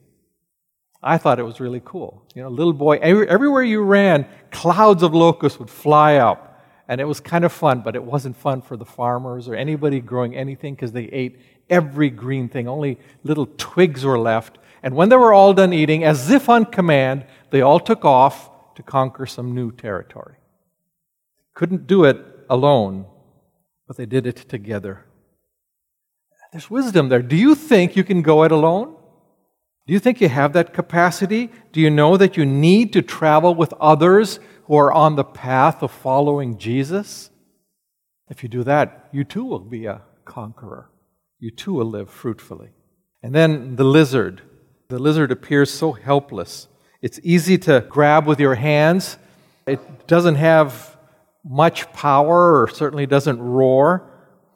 I 1.01 1.17
thought 1.17 1.39
it 1.39 1.43
was 1.43 1.59
really 1.59 1.81
cool. 1.83 2.25
You 2.35 2.43
know, 2.43 2.49
little 2.49 2.73
boy, 2.73 2.97
everywhere 2.97 3.63
you 3.63 3.81
ran, 3.81 4.27
clouds 4.51 5.01
of 5.01 5.13
locusts 5.13 5.59
would 5.59 5.69
fly 5.69 6.17
up. 6.17 6.52
And 6.87 6.99
it 6.99 7.05
was 7.05 7.19
kind 7.19 7.45
of 7.45 7.51
fun, 7.51 7.81
but 7.81 7.95
it 7.95 8.03
wasn't 8.03 8.35
fun 8.35 8.61
for 8.61 8.75
the 8.75 8.85
farmers 8.85 9.47
or 9.47 9.55
anybody 9.55 10.01
growing 10.01 10.35
anything 10.35 10.75
because 10.75 10.91
they 10.91 11.05
ate 11.05 11.39
every 11.69 12.09
green 12.09 12.49
thing. 12.49 12.67
Only 12.67 12.99
little 13.23 13.47
twigs 13.57 14.03
were 14.03 14.19
left. 14.19 14.57
And 14.81 14.95
when 14.95 15.09
they 15.09 15.15
were 15.15 15.33
all 15.33 15.53
done 15.53 15.71
eating, 15.71 16.03
as 16.03 16.29
if 16.29 16.49
on 16.49 16.65
command, 16.65 17.25
they 17.51 17.61
all 17.61 17.79
took 17.79 18.03
off 18.03 18.49
to 18.75 18.83
conquer 18.83 19.25
some 19.25 19.55
new 19.55 19.71
territory. 19.71 20.35
Couldn't 21.53 21.87
do 21.87 22.03
it 22.03 22.17
alone, 22.49 23.05
but 23.87 23.95
they 23.95 24.05
did 24.05 24.27
it 24.27 24.35
together. 24.35 25.05
There's 26.51 26.69
wisdom 26.69 27.09
there. 27.09 27.21
Do 27.21 27.35
you 27.35 27.55
think 27.55 27.95
you 27.95 28.03
can 28.03 28.21
go 28.21 28.43
it 28.43 28.51
alone? 28.51 28.95
Do 29.85 29.93
you 29.93 29.99
think 29.99 30.21
you 30.21 30.29
have 30.29 30.53
that 30.53 30.73
capacity? 30.73 31.49
Do 31.71 31.81
you 31.81 31.89
know 31.89 32.15
that 32.15 32.37
you 32.37 32.45
need 32.45 32.93
to 32.93 33.01
travel 33.01 33.55
with 33.55 33.73
others 33.73 34.39
are 34.75 34.91
on 34.91 35.15
the 35.15 35.23
path 35.23 35.83
of 35.83 35.91
following 35.91 36.57
Jesus? 36.57 37.29
If 38.29 38.43
you 38.43 38.49
do 38.49 38.63
that, 38.63 39.09
you 39.11 39.23
too 39.23 39.43
will 39.43 39.59
be 39.59 39.85
a 39.85 40.01
conqueror 40.25 40.89
you 41.43 41.51
too 41.51 41.73
will 41.73 41.89
live 41.89 42.09
fruitfully. 42.09 42.69
And 43.21 43.35
then 43.35 43.75
the 43.75 43.83
lizard. 43.83 44.41
The 44.87 44.97
lizard 44.97 45.29
appears 45.29 45.69
so 45.69 45.91
helpless. 45.91 46.69
It's 47.01 47.19
easy 47.21 47.57
to 47.57 47.85
grab 47.89 48.25
with 48.25 48.39
your 48.39 48.55
hands. 48.55 49.17
It 49.67 50.07
doesn't 50.07 50.35
have 50.35 50.95
much 51.43 51.91
power 51.91 52.61
or 52.61 52.69
certainly 52.69 53.05
doesn't 53.05 53.41
roar, 53.41 54.09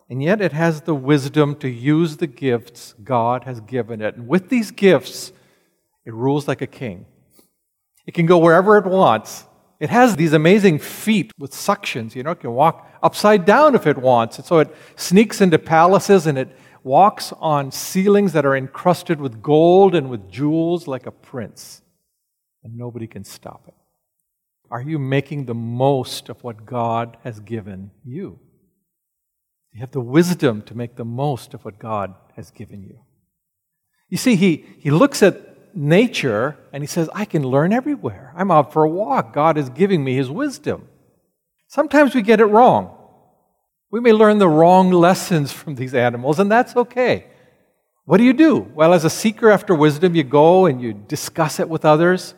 and 0.09 0.23
yet 0.23 0.39
it 0.39 0.53
has 0.53 0.79
the 0.79 0.95
wisdom 0.95 1.57
to 1.57 1.67
use 1.67 2.15
the 2.15 2.27
gifts 2.27 2.95
God 3.03 3.43
has 3.43 3.59
given 3.59 4.01
it. 4.01 4.15
And 4.15 4.29
with 4.29 4.47
these 4.47 4.71
gifts, 4.71 5.33
it 6.05 6.13
rules 6.13 6.47
like 6.47 6.61
a 6.61 6.67
king. 6.67 7.05
It 8.05 8.13
can 8.13 8.27
go 8.27 8.37
wherever 8.37 8.77
it 8.77 8.85
wants. 8.85 9.43
It 9.79 9.89
has 9.89 10.15
these 10.15 10.33
amazing 10.33 10.79
feet 10.79 11.31
with 11.37 11.51
suctions. 11.51 12.15
You 12.15 12.23
know, 12.23 12.31
it 12.31 12.39
can 12.39 12.51
walk 12.51 12.89
upside 13.03 13.45
down 13.45 13.75
if 13.75 13.85
it 13.85 13.97
wants. 13.97 14.37
And 14.37 14.45
so 14.45 14.59
it 14.59 14.75
sneaks 14.95 15.39
into 15.39 15.59
palaces 15.59 16.25
and 16.25 16.37
it 16.37 16.49
walks 16.83 17.31
on 17.39 17.71
ceilings 17.71 18.33
that 18.33 18.45
are 18.45 18.55
encrusted 18.55 19.21
with 19.21 19.41
gold 19.41 19.93
and 19.93 20.09
with 20.09 20.31
jewels 20.31 20.87
like 20.87 21.05
a 21.05 21.11
prince. 21.11 21.81
And 22.63 22.75
nobody 22.75 23.05
can 23.05 23.23
stop 23.23 23.65
it. 23.67 23.75
Are 24.71 24.81
you 24.81 24.97
making 24.97 25.45
the 25.45 25.53
most 25.53 26.27
of 26.27 26.43
what 26.43 26.65
God 26.65 27.17
has 27.23 27.39
given 27.39 27.91
you? 28.03 28.39
You 29.73 29.81
have 29.81 29.91
the 29.91 30.01
wisdom 30.01 30.63
to 30.63 30.75
make 30.75 30.95
the 30.95 31.05
most 31.05 31.53
of 31.53 31.63
what 31.63 31.77
God 31.77 32.15
has 32.35 32.49
given 32.49 32.83
you. 32.83 32.99
You 34.09 34.17
see, 34.17 34.35
he, 34.35 34.65
he 34.79 34.89
looks 34.89 35.21
at 35.21 35.46
nature 35.77 36.57
and 36.73 36.83
he 36.83 36.87
says, 36.87 37.09
I 37.13 37.25
can 37.25 37.43
learn 37.43 37.71
everywhere. 37.71 38.33
I'm 38.35 38.51
out 38.51 38.73
for 38.73 38.83
a 38.83 38.89
walk. 38.89 39.33
God 39.33 39.57
is 39.57 39.69
giving 39.69 40.03
me 40.03 40.15
his 40.15 40.29
wisdom. 40.29 40.87
Sometimes 41.67 42.15
we 42.15 42.21
get 42.21 42.39
it 42.39 42.45
wrong. 42.45 42.93
We 43.91 43.99
may 43.99 44.11
learn 44.11 44.39
the 44.39 44.49
wrong 44.49 44.91
lessons 44.91 45.51
from 45.51 45.75
these 45.75 45.93
animals, 45.93 46.39
and 46.39 46.51
that's 46.51 46.75
okay. 46.75 47.27
What 48.05 48.17
do 48.17 48.23
you 48.23 48.33
do? 48.33 48.59
Well, 48.73 48.93
as 48.93 49.05
a 49.05 49.09
seeker 49.09 49.49
after 49.49 49.75
wisdom, 49.75 50.15
you 50.15 50.23
go 50.23 50.65
and 50.65 50.81
you 50.81 50.93
discuss 50.93 51.59
it 51.59 51.69
with 51.69 51.85
others. 51.85 52.33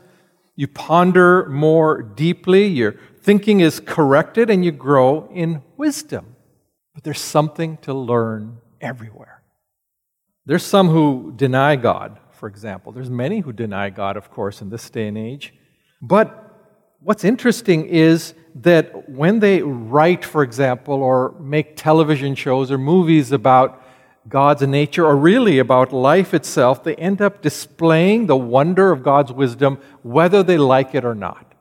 You 0.55 0.67
ponder 0.67 1.47
more 1.47 2.01
deeply. 2.01 2.65
Your 2.67 2.95
thinking 3.21 3.61
is 3.61 3.79
corrected, 3.79 4.49
and 4.49 4.65
you 4.65 4.71
grow 4.71 5.29
in 5.31 5.63
wisdom. 5.77 6.35
But 6.93 7.03
there's 7.03 7.21
something 7.21 7.77
to 7.77 7.93
learn 7.93 8.57
everywhere. 8.81 9.43
There's 10.45 10.65
some 10.65 10.89
who 10.89 11.33
deny 11.35 11.75
God, 11.75 12.19
for 12.39 12.47
example. 12.47 12.91
There's 12.91 13.09
many 13.09 13.41
who 13.41 13.51
deny 13.51 13.89
God, 13.89 14.17
of 14.17 14.31
course, 14.31 14.61
in 14.61 14.69
this 14.69 14.89
day 14.89 15.07
and 15.07 15.17
age. 15.17 15.53
But 16.01 16.27
what's 17.01 17.23
interesting 17.23 17.85
is 17.85 18.33
that 18.55 19.09
when 19.09 19.39
they 19.39 19.61
write, 19.61 20.23
for 20.23 20.41
example, 20.41 20.95
or 20.95 21.35
make 21.39 21.75
television 21.75 22.35
shows 22.35 22.71
or 22.71 22.77
movies 22.77 23.31
about 23.31 23.83
God's 24.27 24.61
nature 24.61 25.05
or 25.05 25.15
really 25.17 25.59
about 25.59 25.91
life 25.91 26.33
itself, 26.33 26.83
they 26.83 26.95
end 26.95 27.21
up 27.21 27.41
displaying 27.41 28.27
the 28.27 28.37
wonder 28.37 28.91
of 28.91 29.03
God's 29.03 29.33
wisdom 29.33 29.77
whether 30.01 30.41
they 30.41 30.57
like 30.57 30.95
it 30.95 31.03
or 31.03 31.15
not. 31.15 31.53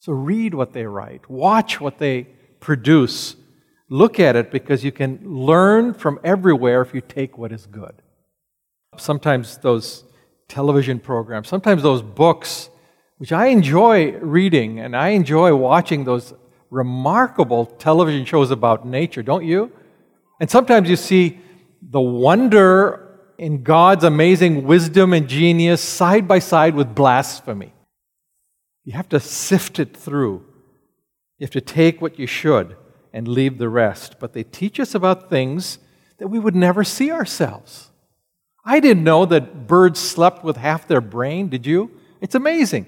So 0.00 0.12
read 0.12 0.54
what 0.54 0.72
they 0.72 0.86
write, 0.86 1.28
watch 1.30 1.80
what 1.80 1.98
they 1.98 2.28
produce, 2.60 3.36
Look 3.92 4.18
at 4.18 4.36
it 4.36 4.50
because 4.50 4.82
you 4.82 4.90
can 4.90 5.20
learn 5.22 5.92
from 5.92 6.18
everywhere 6.24 6.80
if 6.80 6.94
you 6.94 7.02
take 7.02 7.36
what 7.36 7.52
is 7.52 7.66
good. 7.66 7.92
Sometimes 8.96 9.58
those 9.58 10.04
television 10.48 11.00
programs, 11.00 11.48
sometimes 11.48 11.82
those 11.82 12.02
books, 12.02 12.68
which 13.16 13.32
I 13.32 13.46
enjoy 13.46 14.12
reading 14.18 14.80
and 14.80 14.96
I 14.96 15.10
enjoy 15.10 15.54
watching 15.54 16.04
those 16.04 16.34
remarkable 16.70 17.66
television 17.66 18.24
shows 18.24 18.50
about 18.50 18.86
nature, 18.86 19.22
don't 19.22 19.44
you? 19.44 19.70
And 20.40 20.50
sometimes 20.50 20.90
you 20.90 20.96
see 20.96 21.40
the 21.80 22.00
wonder 22.00 23.18
in 23.38 23.62
God's 23.62 24.04
amazing 24.04 24.64
wisdom 24.64 25.12
and 25.12 25.28
genius 25.28 25.80
side 25.80 26.26
by 26.26 26.38
side 26.38 26.74
with 26.74 26.94
blasphemy. 26.94 27.72
You 28.84 28.94
have 28.94 29.08
to 29.10 29.20
sift 29.20 29.78
it 29.78 29.96
through. 29.96 30.44
You 31.38 31.44
have 31.44 31.52
to 31.52 31.60
take 31.60 32.02
what 32.02 32.18
you 32.18 32.26
should 32.26 32.76
and 33.12 33.28
leave 33.28 33.58
the 33.58 33.68
rest. 33.68 34.16
But 34.18 34.32
they 34.32 34.42
teach 34.42 34.80
us 34.80 34.94
about 34.94 35.30
things 35.30 35.78
that 36.18 36.28
we 36.28 36.38
would 36.38 36.56
never 36.56 36.82
see 36.82 37.10
ourselves. 37.10 37.91
I 38.64 38.80
didn't 38.80 39.04
know 39.04 39.26
that 39.26 39.66
birds 39.66 39.98
slept 39.98 40.44
with 40.44 40.56
half 40.56 40.86
their 40.86 41.00
brain, 41.00 41.48
did 41.48 41.66
you? 41.66 41.90
It's 42.20 42.34
amazing. 42.34 42.86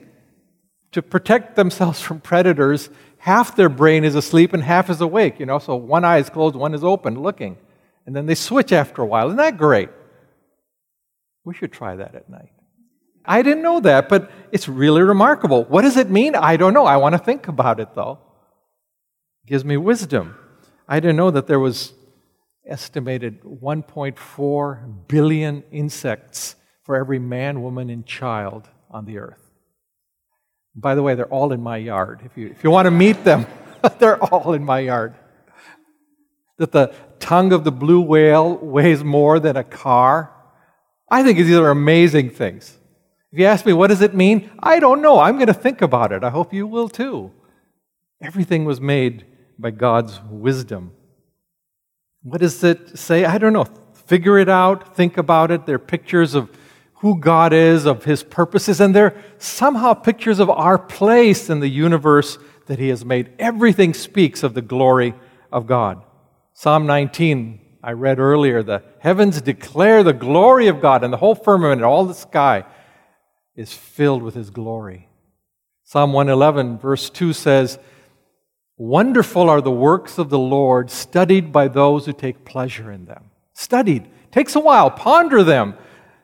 To 0.93 1.03
protect 1.03 1.57
themselves 1.57 2.01
from 2.01 2.21
predators, 2.21 2.91
half 3.19 3.57
their 3.57 3.69
brain 3.69 4.05
is 4.05 4.15
asleep 4.15 4.53
and 4.53 4.63
half 4.63 4.89
is 4.89 5.01
awake, 5.01 5.41
you 5.41 5.47
know, 5.47 5.59
so 5.59 5.75
one 5.75 6.05
eye 6.05 6.19
is 6.19 6.31
closed, 6.31 6.55
one 6.55 6.75
is 6.75 6.85
open, 6.85 7.21
looking. 7.21 7.57
And 8.07 8.15
then 8.15 8.27
they 8.27 8.35
switch 8.35 8.73
after 8.73 9.03
a 9.03 9.07
while. 9.07 9.27
Isn't 9.27 9.39
that 9.39 9.57
great? 9.57 9.89
We 11.45 11.55
should 11.55 11.73
try 11.73 11.97
that 11.97 12.15
at 12.15 12.29
night. 12.29 12.51
I 13.25 13.43
didn't 13.43 13.63
know 13.63 13.81
that, 13.81 14.09
but 14.09 14.31
it's 14.53 14.69
really 14.69 15.03
remarkable. 15.03 15.65
What 15.65 15.83
does 15.83 15.97
it 15.97 16.11
mean? 16.11 16.35
I 16.35 16.57
don't 16.57 16.75
know. 16.75 16.85
I 16.85 16.99
want 16.99 17.15
to 17.15 17.19
think 17.19 17.49
about 17.49 17.81
it, 17.81 17.95
though 17.95 18.19
It 19.45 19.49
gives 19.49 19.65
me 19.65 19.77
wisdom. 19.77 20.37
I 20.87 21.01
didn't 21.01 21.17
know 21.17 21.31
that 21.31 21.47
there 21.47 21.59
was 21.59 21.95
estimated 22.67 23.43
1.4 23.43 25.09
billion 25.09 25.63
insects 25.71 26.57
for 26.83 26.97
every 26.97 27.19
man, 27.19 27.63
woman, 27.63 27.91
and 27.91 28.07
child 28.07 28.69
on 28.91 29.05
the 29.05 29.19
earth. 29.19 29.41
By 30.75 30.95
the 30.95 31.03
way, 31.03 31.15
they're 31.15 31.27
all 31.27 31.53
in 31.53 31.63
my 31.63 31.77
yard. 31.77 32.21
If 32.25 32.37
you, 32.37 32.49
if 32.49 32.65
you 32.65 32.71
want 32.71 32.87
to 32.87 32.91
meet 32.91 33.25
them, 33.25 33.47
they're 33.99 34.23
all 34.23 34.55
in 34.55 34.65
my 34.65 34.81
yard. 34.81 35.15
That 36.59 36.73
the 36.73 36.95
tongue 37.21 37.53
of 37.53 37.65
the 37.65 37.73
blue 37.73 38.01
whale 38.01 38.57
weighs 38.57 39.03
more 39.05 39.41
than 39.41 39.57
a 39.57 39.65
car. 39.65 40.33
I 41.11 41.23
think 41.23 41.39
these 41.39 41.57
are 41.57 41.71
amazing 41.71 42.31
things. 42.31 42.77
If 43.33 43.39
you 43.39 43.47
ask 43.47 43.67
me, 43.67 43.73
what 43.73 43.89
does 43.89 44.01
it 44.01 44.15
mean? 44.15 44.51
I 44.61 44.79
don't 44.79 45.03
know. 45.03 45.19
I'm 45.19 45.37
going 45.37 45.49
to 45.49 45.55
think 45.55 45.83
about 45.83 46.13
it. 46.13 46.23
I 46.23 46.31
hope 46.31 46.53
you 46.53 46.67
will 46.67 46.89
too. 46.89 47.33
Everything 48.23 48.65
was 48.65 48.81
made 48.81 49.27
by 49.59 49.71
God's 49.71 50.21
wisdom. 50.31 50.93
What 52.25 52.41
does 52.41 52.65
it 52.65 52.99
say? 52.99 53.27
I 53.27 53.37
don't 53.37 53.53
know. 53.53 53.67
Figure 54.07 54.39
it 54.39 54.49
out, 54.49 54.97
think 54.97 55.19
about 55.19 55.51
it. 55.51 55.67
They're 55.67 55.79
pictures 55.79 56.35
of 56.35 56.51
who 56.97 57.21
God 57.21 57.53
is, 57.53 57.85
of 57.85 58.05
His 58.05 58.23
purposes, 58.23 58.81
and 58.81 58.95
they're 58.95 59.23
somehow 59.39 59.93
pictures 59.93 60.41
of 60.41 60.49
our 60.49 60.79
place 60.79 61.51
in 61.51 61.61
the 61.61 61.69
universe 61.69 62.39
that 62.67 62.79
He 62.79 62.89
has 62.89 63.05
made. 63.05 63.33
Everything 63.39 63.93
speaks 63.93 64.43
of 64.43 64.55
the 64.55 64.63
glory 64.63 65.15
of 65.53 65.67
God. 65.67 66.03
Psalm 66.55 66.87
19, 66.87 67.61
I 67.83 67.93
read 67.93 68.19
earlier, 68.19 68.63
the 68.63 68.83
heavens 69.01 69.43
declare 69.43 70.03
the 70.03 70.15
glory 70.15 70.69
of 70.69 70.81
God, 70.81 71.05
and 71.05 71.13
the 71.13 71.19
whole 71.19 71.35
firmament, 71.35 71.83
all 71.83 72.07
the 72.07 72.15
sky, 72.15 72.65
is 73.55 73.75
filled 73.75 74.23
with 74.23 74.35
His 74.35 74.49
glory. 74.49 75.09
Psalm 75.83 76.15
111, 76.15 76.79
verse 76.79 77.11
2 77.11 77.35
says, 77.35 77.79
Wonderful 78.77 79.49
are 79.49 79.61
the 79.61 79.71
works 79.71 80.19
of 80.19 80.31
the 80.31 80.39
Lord, 80.39 80.91
studied 80.91 81.53
by 81.53 81.69
those 81.69 82.07
who 82.07 82.13
take 82.13 82.45
pleasure 82.45 82.91
in 82.91 83.05
them. 83.05 83.31
Studied. 83.53 84.11
Takes 84.33 84.57
a 84.57 84.61
while. 84.61 84.91
Ponder 84.91 85.45
them. 85.45 85.75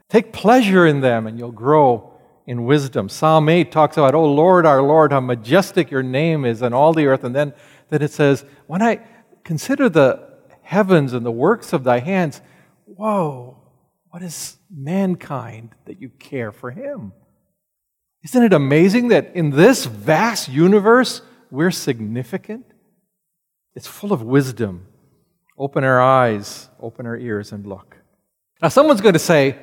Take 0.09 0.33
pleasure 0.33 0.87
in 0.87 1.01
them, 1.01 1.29
and 1.29 1.39
you'll 1.39 1.53
grow 1.53 2.13
in 2.47 2.65
wisdom. 2.65 3.09
Psalm 3.09 3.49
8 3.49 3.71
talks 3.71 3.97
about, 3.97 4.15
Oh 4.17 4.25
Lord, 4.25 4.67
our 4.67 4.83
Lord, 4.83 5.13
how 5.13 5.21
majestic 5.21 5.91
your 5.91 6.03
name 6.03 6.45
is 6.45 6.63
in 6.63 6.73
all 6.73 6.93
the 6.93 7.07
earth. 7.07 7.23
And 7.23 7.35
then, 7.35 7.55
then 7.89 8.03
it 8.03 8.11
says, 8.11 8.45
When 8.67 8.83
I 8.83 9.01
consider 9.45 9.89
the 9.89 10.29
heavens 10.63 11.13
and 11.13 11.25
the 11.25 11.31
works 11.31 11.73
of 11.73 11.85
thy 11.85 12.01
hands, 12.01 12.41
whoa, 12.87 13.57
what 14.09 14.23
is 14.23 14.57
mankind 14.69 15.77
that 15.85 16.01
you 16.01 16.09
care 16.09 16.51
for 16.51 16.73
him? 16.73 17.13
Isn't 18.25 18.43
it 18.43 18.53
amazing 18.53 19.09
that 19.09 19.37
in 19.37 19.51
this 19.51 19.87
vast 19.87 20.49
universe, 20.49 21.23
we're 21.51 21.71
significant. 21.71 22.67
It's 23.75 23.87
full 23.87 24.13
of 24.13 24.23
wisdom. 24.23 24.87
Open 25.59 25.85
our 25.85 26.01
eyes, 26.01 26.69
open 26.81 27.07
our 27.07 27.17
ears, 27.17 27.53
and 27.53 27.67
look. 27.67 27.97
Now, 28.63 28.69
someone's 28.69 29.01
going 29.01 29.13
to 29.15 29.19
say, 29.19 29.59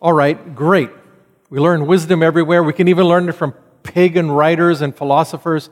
All 0.00 0.12
right, 0.12 0.54
great. 0.54 0.90
We 1.50 1.60
learn 1.60 1.86
wisdom 1.86 2.22
everywhere. 2.22 2.62
We 2.62 2.72
can 2.72 2.88
even 2.88 3.06
learn 3.06 3.28
it 3.28 3.32
from 3.32 3.54
pagan 3.82 4.30
writers 4.30 4.82
and 4.82 4.94
philosophers. 4.94 5.70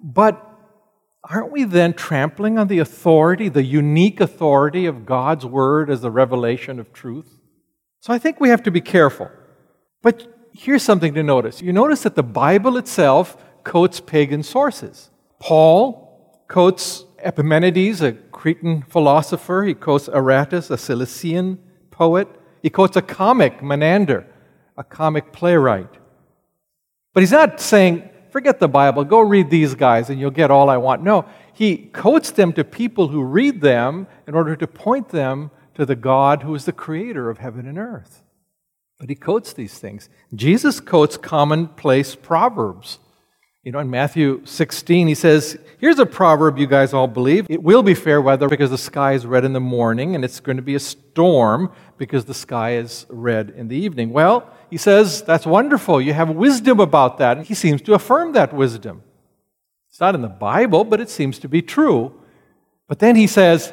But 0.00 0.44
aren't 1.22 1.52
we 1.52 1.64
then 1.64 1.92
trampling 1.92 2.58
on 2.58 2.66
the 2.66 2.80
authority, 2.80 3.48
the 3.48 3.62
unique 3.62 4.20
authority 4.20 4.86
of 4.86 5.06
God's 5.06 5.46
Word 5.46 5.90
as 5.90 6.00
the 6.00 6.10
revelation 6.10 6.80
of 6.80 6.92
truth? 6.92 7.38
So 8.00 8.12
I 8.12 8.18
think 8.18 8.40
we 8.40 8.48
have 8.48 8.64
to 8.64 8.70
be 8.70 8.80
careful. 8.80 9.30
But 10.02 10.26
here's 10.52 10.82
something 10.82 11.14
to 11.14 11.22
notice. 11.22 11.62
You 11.62 11.72
notice 11.72 12.02
that 12.02 12.16
the 12.16 12.22
Bible 12.22 12.76
itself 12.76 13.36
quotes 13.64 14.00
pagan 14.00 14.42
sources. 14.42 15.10
Paul 15.38 16.44
quotes 16.48 17.04
Epimenides, 17.18 18.00
a 18.00 18.12
Cretan 18.12 18.82
philosopher. 18.82 19.64
He 19.64 19.74
quotes 19.74 20.08
Aratus, 20.08 20.70
a 20.70 20.76
Cilician 20.76 21.58
poet. 21.90 22.28
He 22.62 22.70
quotes 22.70 22.96
a 22.96 23.02
comic, 23.02 23.62
Menander, 23.62 24.26
a 24.76 24.84
comic 24.84 25.32
playwright. 25.32 25.88
But 27.12 27.20
he's 27.20 27.32
not 27.32 27.60
saying, 27.60 28.08
forget 28.30 28.58
the 28.58 28.68
Bible, 28.68 29.04
go 29.04 29.20
read 29.20 29.50
these 29.50 29.74
guys 29.74 30.10
and 30.10 30.18
you'll 30.18 30.30
get 30.30 30.50
all 30.50 30.70
I 30.70 30.78
want. 30.78 31.02
No, 31.02 31.26
he 31.52 31.76
quotes 31.76 32.30
them 32.30 32.52
to 32.54 32.64
people 32.64 33.08
who 33.08 33.22
read 33.22 33.60
them 33.60 34.06
in 34.26 34.34
order 34.34 34.56
to 34.56 34.66
point 34.66 35.10
them 35.10 35.50
to 35.74 35.84
the 35.86 35.96
God 35.96 36.42
who 36.42 36.54
is 36.54 36.64
the 36.64 36.72
creator 36.72 37.30
of 37.30 37.38
heaven 37.38 37.66
and 37.66 37.78
earth. 37.78 38.22
But 38.98 39.08
he 39.08 39.14
quotes 39.14 39.52
these 39.52 39.78
things. 39.78 40.08
Jesus 40.34 40.80
quotes 40.80 41.16
commonplace 41.16 42.14
proverbs 42.14 42.98
You 43.64 43.70
know, 43.70 43.78
in 43.78 43.90
Matthew 43.90 44.42
16, 44.44 45.06
he 45.06 45.14
says, 45.14 45.56
Here's 45.78 46.00
a 46.00 46.06
proverb 46.06 46.58
you 46.58 46.66
guys 46.66 46.92
all 46.92 47.06
believe. 47.06 47.46
It 47.48 47.62
will 47.62 47.84
be 47.84 47.94
fair 47.94 48.20
weather 48.20 48.48
because 48.48 48.70
the 48.70 48.78
sky 48.78 49.12
is 49.12 49.24
red 49.24 49.44
in 49.44 49.52
the 49.52 49.60
morning, 49.60 50.16
and 50.16 50.24
it's 50.24 50.40
going 50.40 50.56
to 50.56 50.62
be 50.62 50.74
a 50.74 50.80
storm 50.80 51.70
because 51.96 52.24
the 52.24 52.34
sky 52.34 52.74
is 52.74 53.06
red 53.08 53.50
in 53.50 53.68
the 53.68 53.76
evening. 53.76 54.10
Well, 54.10 54.50
he 54.68 54.78
says, 54.78 55.22
That's 55.22 55.46
wonderful. 55.46 56.00
You 56.00 56.12
have 56.12 56.30
wisdom 56.30 56.80
about 56.80 57.18
that. 57.18 57.36
And 57.36 57.46
he 57.46 57.54
seems 57.54 57.80
to 57.82 57.94
affirm 57.94 58.32
that 58.32 58.52
wisdom. 58.52 59.04
It's 59.90 60.00
not 60.00 60.16
in 60.16 60.22
the 60.22 60.28
Bible, 60.28 60.82
but 60.82 61.00
it 61.00 61.08
seems 61.08 61.38
to 61.38 61.48
be 61.48 61.62
true. 61.62 62.12
But 62.88 62.98
then 62.98 63.14
he 63.14 63.28
says, 63.28 63.72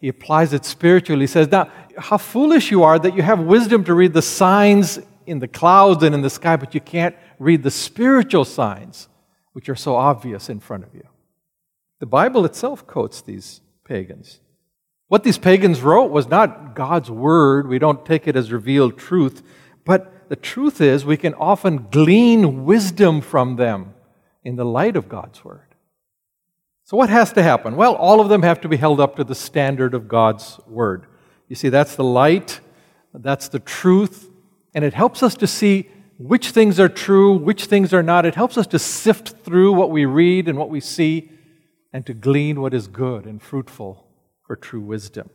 he 0.00 0.08
applies 0.08 0.52
it 0.52 0.64
spiritually. 0.64 1.24
He 1.24 1.26
says, 1.26 1.50
Now, 1.50 1.72
how 1.98 2.18
foolish 2.18 2.70
you 2.70 2.84
are 2.84 3.00
that 3.00 3.16
you 3.16 3.22
have 3.22 3.40
wisdom 3.40 3.82
to 3.84 3.94
read 3.94 4.12
the 4.12 4.22
signs 4.22 5.00
in 5.26 5.40
the 5.40 5.48
clouds 5.48 6.04
and 6.04 6.14
in 6.14 6.20
the 6.20 6.30
sky, 6.30 6.54
but 6.54 6.72
you 6.72 6.80
can't 6.80 7.16
read 7.40 7.64
the 7.64 7.70
spiritual 7.70 8.44
signs 8.44 9.08
which 9.54 9.68
are 9.68 9.74
so 9.74 9.96
obvious 9.96 10.50
in 10.50 10.60
front 10.60 10.84
of 10.84 10.94
you. 10.94 11.06
The 12.00 12.06
Bible 12.06 12.44
itself 12.44 12.86
quotes 12.86 13.22
these 13.22 13.62
pagans. 13.84 14.40
What 15.08 15.22
these 15.22 15.38
pagans 15.38 15.80
wrote 15.80 16.10
was 16.10 16.28
not 16.28 16.74
God's 16.74 17.10
word, 17.10 17.68
we 17.68 17.78
don't 17.78 18.04
take 18.04 18.28
it 18.28 18.36
as 18.36 18.52
revealed 18.52 18.98
truth, 18.98 19.42
but 19.84 20.28
the 20.28 20.36
truth 20.36 20.80
is 20.80 21.04
we 21.04 21.16
can 21.16 21.34
often 21.34 21.86
glean 21.90 22.64
wisdom 22.64 23.20
from 23.20 23.56
them 23.56 23.94
in 24.42 24.56
the 24.56 24.64
light 24.64 24.96
of 24.96 25.08
God's 25.08 25.44
word. 25.44 25.74
So, 26.84 26.96
what 26.96 27.08
has 27.10 27.32
to 27.34 27.42
happen? 27.42 27.76
Well, 27.76 27.94
all 27.94 28.20
of 28.20 28.28
them 28.28 28.42
have 28.42 28.60
to 28.62 28.68
be 28.68 28.76
held 28.76 29.00
up 29.00 29.16
to 29.16 29.24
the 29.24 29.34
standard 29.34 29.94
of 29.94 30.08
God's 30.08 30.58
word. 30.66 31.06
You 31.48 31.56
see, 31.56 31.68
that's 31.68 31.94
the 31.96 32.04
light, 32.04 32.60
that's 33.12 33.48
the 33.48 33.58
truth, 33.58 34.30
and 34.74 34.84
it 34.84 34.94
helps 34.94 35.22
us 35.22 35.34
to 35.36 35.46
see 35.46 35.88
which 36.18 36.50
things 36.50 36.78
are 36.78 36.88
true, 36.88 37.36
which 37.36 37.66
things 37.66 37.92
are 37.92 38.02
not. 38.02 38.26
It 38.26 38.34
helps 38.34 38.56
us 38.56 38.66
to 38.68 38.78
sift 38.78 39.30
through 39.44 39.72
what 39.72 39.90
we 39.90 40.04
read 40.04 40.48
and 40.48 40.58
what 40.58 40.70
we 40.70 40.80
see 40.80 41.30
and 41.92 42.04
to 42.06 42.14
glean 42.14 42.60
what 42.60 42.74
is 42.74 42.86
good 42.86 43.24
and 43.24 43.42
fruitful 43.42 44.06
for 44.46 44.56
true 44.56 44.80
wisdom. 44.80 45.30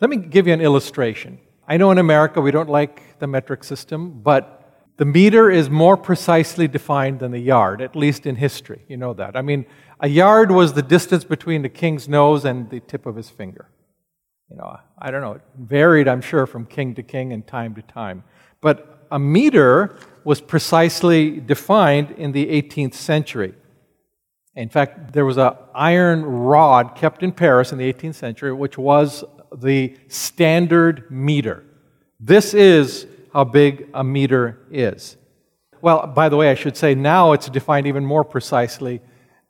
Let 0.00 0.10
me 0.10 0.16
give 0.16 0.46
you 0.46 0.52
an 0.52 0.60
illustration. 0.60 1.38
I 1.66 1.76
know 1.76 1.90
in 1.90 1.98
America 1.98 2.40
we 2.40 2.50
don't 2.50 2.68
like 2.68 3.18
the 3.18 3.26
metric 3.26 3.64
system, 3.64 4.20
but 4.22 4.54
the 4.96 5.04
meter 5.04 5.50
is 5.50 5.70
more 5.70 5.96
precisely 5.96 6.66
defined 6.66 7.20
than 7.20 7.30
the 7.30 7.38
yard, 7.38 7.80
at 7.80 7.94
least 7.94 8.26
in 8.26 8.36
history. 8.36 8.84
You 8.88 8.96
know 8.96 9.14
that. 9.14 9.36
I 9.36 9.42
mean, 9.42 9.66
a 10.00 10.08
yard 10.08 10.50
was 10.50 10.72
the 10.72 10.82
distance 10.82 11.24
between 11.24 11.62
the 11.62 11.68
king's 11.68 12.08
nose 12.08 12.44
and 12.44 12.70
the 12.70 12.80
tip 12.80 13.06
of 13.06 13.16
his 13.16 13.30
finger. 13.30 13.68
You 14.50 14.56
know, 14.56 14.76
I 14.98 15.10
don't 15.10 15.20
know. 15.20 15.32
It 15.32 15.42
varied, 15.58 16.08
I'm 16.08 16.20
sure, 16.20 16.46
from 16.46 16.64
king 16.64 16.94
to 16.94 17.02
king 17.02 17.32
and 17.32 17.46
time 17.46 17.74
to 17.74 17.82
time. 17.82 18.24
But 18.60 19.06
a 19.10 19.18
meter 19.18 19.98
was 20.24 20.40
precisely 20.40 21.40
defined 21.40 22.10
in 22.12 22.32
the 22.32 22.46
18th 22.46 22.94
century. 22.94 23.54
In 24.54 24.68
fact, 24.68 25.12
there 25.12 25.24
was 25.24 25.38
an 25.38 25.52
iron 25.74 26.24
rod 26.24 26.96
kept 26.96 27.22
in 27.22 27.32
Paris 27.32 27.72
in 27.72 27.78
the 27.78 27.92
18th 27.92 28.16
century, 28.16 28.52
which 28.52 28.76
was 28.76 29.24
the 29.56 29.96
standard 30.08 31.10
meter. 31.10 31.64
This 32.18 32.54
is 32.54 33.06
how 33.32 33.44
big 33.44 33.88
a 33.94 34.02
meter 34.02 34.58
is. 34.70 35.16
Well, 35.80 36.08
by 36.08 36.28
the 36.28 36.36
way, 36.36 36.50
I 36.50 36.54
should 36.54 36.76
say 36.76 36.94
now 36.94 37.32
it's 37.32 37.48
defined 37.48 37.86
even 37.86 38.04
more 38.04 38.24
precisely 38.24 39.00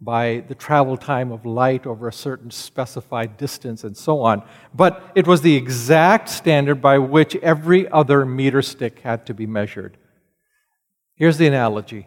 by 0.01 0.45
the 0.47 0.55
travel 0.55 0.97
time 0.97 1.33
of 1.33 1.45
light 1.45 1.87
over 1.87 2.07
a 2.07 2.13
certain 2.13 2.51
specified 2.51 3.37
distance 3.37 3.83
and 3.83 3.97
so 3.97 4.21
on. 4.21 4.43
But 4.73 5.11
it 5.15 5.27
was 5.27 5.43
the 5.43 5.57
exact 5.57 6.29
standard 6.29 6.77
by 6.77 6.99
which 6.99 7.35
every 7.37 7.89
other 7.89 8.25
meter 8.25 8.63
stick 8.63 9.01
had 9.01 9.27
to 9.27 9.35
be 9.35 9.47
measured. 9.47 9.97
Here's 11.17 11.39
the 11.39 11.47
analogy 11.47 12.07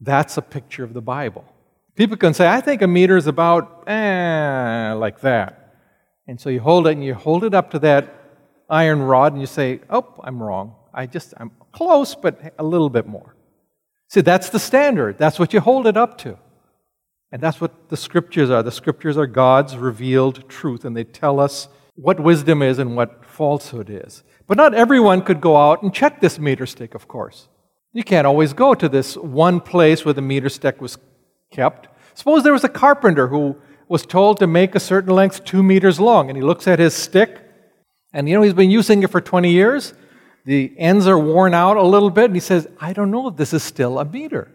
that's 0.00 0.36
a 0.36 0.42
picture 0.42 0.82
of 0.82 0.94
the 0.94 1.00
Bible. 1.00 1.44
People 1.94 2.16
can 2.16 2.34
say, 2.34 2.48
I 2.48 2.60
think 2.60 2.82
a 2.82 2.88
meter 2.88 3.16
is 3.16 3.28
about 3.28 3.88
eh, 3.88 4.94
like 4.94 5.20
that. 5.20 5.76
And 6.26 6.40
so 6.40 6.48
you 6.48 6.60
hold 6.60 6.86
it 6.86 6.92
and 6.92 7.04
you 7.04 7.14
hold 7.14 7.44
it 7.44 7.54
up 7.54 7.70
to 7.72 7.78
that 7.80 8.12
iron 8.68 9.02
rod 9.02 9.32
and 9.32 9.40
you 9.40 9.46
say, 9.46 9.80
Oh, 9.90 10.14
I'm 10.24 10.42
wrong. 10.42 10.74
I 10.94 11.06
just, 11.06 11.34
I'm 11.36 11.52
close, 11.72 12.14
but 12.14 12.54
a 12.58 12.64
little 12.64 12.90
bit 12.90 13.06
more. 13.06 13.36
See, 14.08 14.20
that's 14.20 14.50
the 14.50 14.58
standard. 14.58 15.18
That's 15.18 15.38
what 15.38 15.52
you 15.52 15.60
hold 15.60 15.86
it 15.86 15.96
up 15.96 16.18
to. 16.18 16.38
And 17.32 17.40
that's 17.40 17.60
what 17.60 17.88
the 17.88 17.96
scriptures 17.96 18.50
are. 18.50 18.62
The 18.62 18.70
scriptures 18.70 19.16
are 19.16 19.26
God's 19.26 19.76
revealed 19.76 20.46
truth, 20.50 20.84
and 20.84 20.94
they 20.94 21.04
tell 21.04 21.40
us 21.40 21.66
what 21.94 22.20
wisdom 22.20 22.62
is 22.62 22.78
and 22.78 22.94
what 22.94 23.24
falsehood 23.24 23.88
is. 23.90 24.22
But 24.46 24.58
not 24.58 24.74
everyone 24.74 25.22
could 25.22 25.40
go 25.40 25.56
out 25.56 25.82
and 25.82 25.94
check 25.94 26.20
this 26.20 26.38
meter 26.38 26.66
stick, 26.66 26.94
of 26.94 27.08
course. 27.08 27.48
You 27.94 28.04
can't 28.04 28.26
always 28.26 28.52
go 28.52 28.74
to 28.74 28.88
this 28.88 29.16
one 29.16 29.60
place 29.60 30.04
where 30.04 30.14
the 30.14 30.22
meter 30.22 30.50
stick 30.50 30.80
was 30.80 30.98
kept. 31.50 31.88
Suppose 32.14 32.42
there 32.42 32.52
was 32.52 32.64
a 32.64 32.68
carpenter 32.68 33.28
who 33.28 33.56
was 33.88 34.04
told 34.04 34.38
to 34.38 34.46
make 34.46 34.74
a 34.74 34.80
certain 34.80 35.14
length 35.14 35.44
two 35.44 35.62
meters 35.62 35.98
long, 35.98 36.28
and 36.28 36.36
he 36.36 36.42
looks 36.42 36.68
at 36.68 36.78
his 36.78 36.94
stick, 36.94 37.40
and 38.12 38.28
you 38.28 38.34
know 38.34 38.42
he's 38.42 38.54
been 38.54 38.70
using 38.70 39.02
it 39.02 39.10
for 39.10 39.20
20 39.20 39.50
years. 39.50 39.94
The 40.44 40.74
ends 40.76 41.06
are 41.06 41.18
worn 41.18 41.54
out 41.54 41.76
a 41.78 41.82
little 41.82 42.10
bit, 42.10 42.26
and 42.26 42.34
he 42.34 42.40
says, 42.40 42.66
I 42.80 42.92
don't 42.92 43.10
know 43.10 43.28
if 43.28 43.36
this 43.36 43.52
is 43.54 43.62
still 43.62 43.98
a 43.98 44.04
meter. 44.04 44.50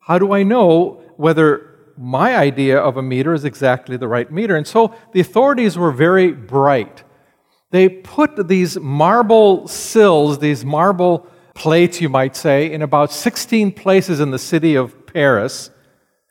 How 0.00 0.18
do 0.18 0.32
I 0.32 0.42
know 0.42 1.02
whether 1.16 1.71
my 1.96 2.36
idea 2.36 2.78
of 2.78 2.96
a 2.96 3.02
meter 3.02 3.34
is 3.34 3.44
exactly 3.44 3.96
the 3.96 4.08
right 4.08 4.30
meter. 4.30 4.56
And 4.56 4.66
so 4.66 4.94
the 5.12 5.20
authorities 5.20 5.76
were 5.76 5.92
very 5.92 6.32
bright. 6.32 7.04
They 7.70 7.88
put 7.88 8.48
these 8.48 8.78
marble 8.78 9.66
sills, 9.66 10.38
these 10.38 10.64
marble 10.64 11.26
plates, 11.54 12.00
you 12.00 12.08
might 12.08 12.36
say, 12.36 12.70
in 12.70 12.82
about 12.82 13.12
16 13.12 13.72
places 13.72 14.20
in 14.20 14.30
the 14.30 14.38
city 14.38 14.74
of 14.74 15.06
Paris, 15.06 15.70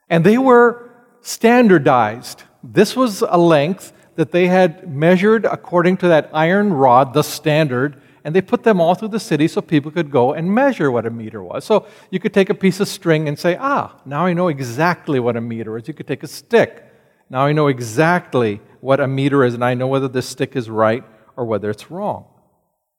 and 0.09 0.23
they 0.23 0.37
were 0.37 0.89
standardized. 1.21 2.43
This 2.63 2.95
was 2.95 3.21
a 3.21 3.37
length 3.37 3.93
that 4.15 4.31
they 4.31 4.47
had 4.47 4.93
measured 4.93 5.45
according 5.45 5.97
to 5.97 6.07
that 6.09 6.29
iron 6.33 6.73
rod, 6.73 7.13
the 7.13 7.23
standard, 7.23 8.01
and 8.23 8.35
they 8.35 8.41
put 8.41 8.63
them 8.63 8.79
all 8.79 8.95
through 8.95 9.09
the 9.09 9.19
city 9.19 9.47
so 9.47 9.61
people 9.61 9.91
could 9.91 10.11
go 10.11 10.33
and 10.33 10.53
measure 10.53 10.91
what 10.91 11.05
a 11.05 11.09
meter 11.09 11.43
was. 11.43 11.65
So 11.65 11.87
you 12.09 12.19
could 12.19 12.33
take 12.33 12.49
a 12.49 12.53
piece 12.53 12.79
of 12.79 12.87
string 12.87 13.27
and 13.27 13.37
say, 13.37 13.57
ah, 13.59 13.99
now 14.05 14.25
I 14.25 14.33
know 14.33 14.47
exactly 14.47 15.19
what 15.19 15.35
a 15.35 15.41
meter 15.41 15.77
is. 15.77 15.87
You 15.87 15.93
could 15.93 16.07
take 16.07 16.23
a 16.23 16.27
stick. 16.27 16.85
Now 17.29 17.41
I 17.41 17.51
know 17.51 17.67
exactly 17.67 18.61
what 18.79 18.99
a 18.99 19.07
meter 19.07 19.43
is, 19.43 19.53
and 19.53 19.63
I 19.63 19.73
know 19.73 19.87
whether 19.87 20.07
this 20.07 20.27
stick 20.27 20.55
is 20.55 20.69
right 20.69 21.03
or 21.35 21.45
whether 21.45 21.69
it's 21.69 21.89
wrong. 21.89 22.25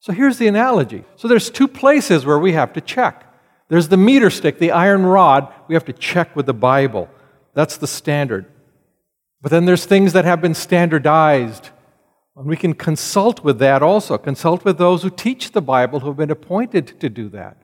So 0.00 0.12
here's 0.12 0.38
the 0.38 0.48
analogy. 0.48 1.04
So 1.16 1.28
there's 1.28 1.50
two 1.50 1.68
places 1.68 2.26
where 2.26 2.38
we 2.38 2.52
have 2.52 2.72
to 2.72 2.80
check. 2.80 3.24
There's 3.68 3.88
the 3.88 3.96
meter 3.96 4.30
stick, 4.30 4.58
the 4.58 4.72
iron 4.72 5.06
rod, 5.06 5.52
we 5.68 5.74
have 5.74 5.84
to 5.84 5.92
check 5.92 6.34
with 6.34 6.46
the 6.46 6.54
Bible. 6.54 7.08
That's 7.54 7.76
the 7.76 7.86
standard. 7.86 8.46
But 9.40 9.50
then 9.50 9.64
there's 9.64 9.84
things 9.84 10.12
that 10.12 10.24
have 10.24 10.40
been 10.40 10.54
standardized 10.54 11.70
and 12.36 12.46
we 12.46 12.56
can 12.56 12.74
consult 12.74 13.44
with 13.44 13.58
that 13.58 13.82
also. 13.82 14.16
Consult 14.18 14.64
with 14.64 14.78
those 14.78 15.02
who 15.02 15.10
teach 15.10 15.52
the 15.52 15.60
Bible 15.60 16.00
who 16.00 16.08
have 16.08 16.16
been 16.16 16.30
appointed 16.30 16.98
to 17.00 17.08
do 17.08 17.28
that. 17.30 17.56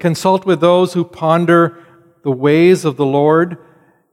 Consult 0.00 0.46
with 0.46 0.60
those 0.60 0.94
who 0.94 1.04
ponder 1.04 1.84
the 2.22 2.30
ways 2.30 2.84
of 2.84 2.96
the 2.96 3.06
Lord 3.06 3.58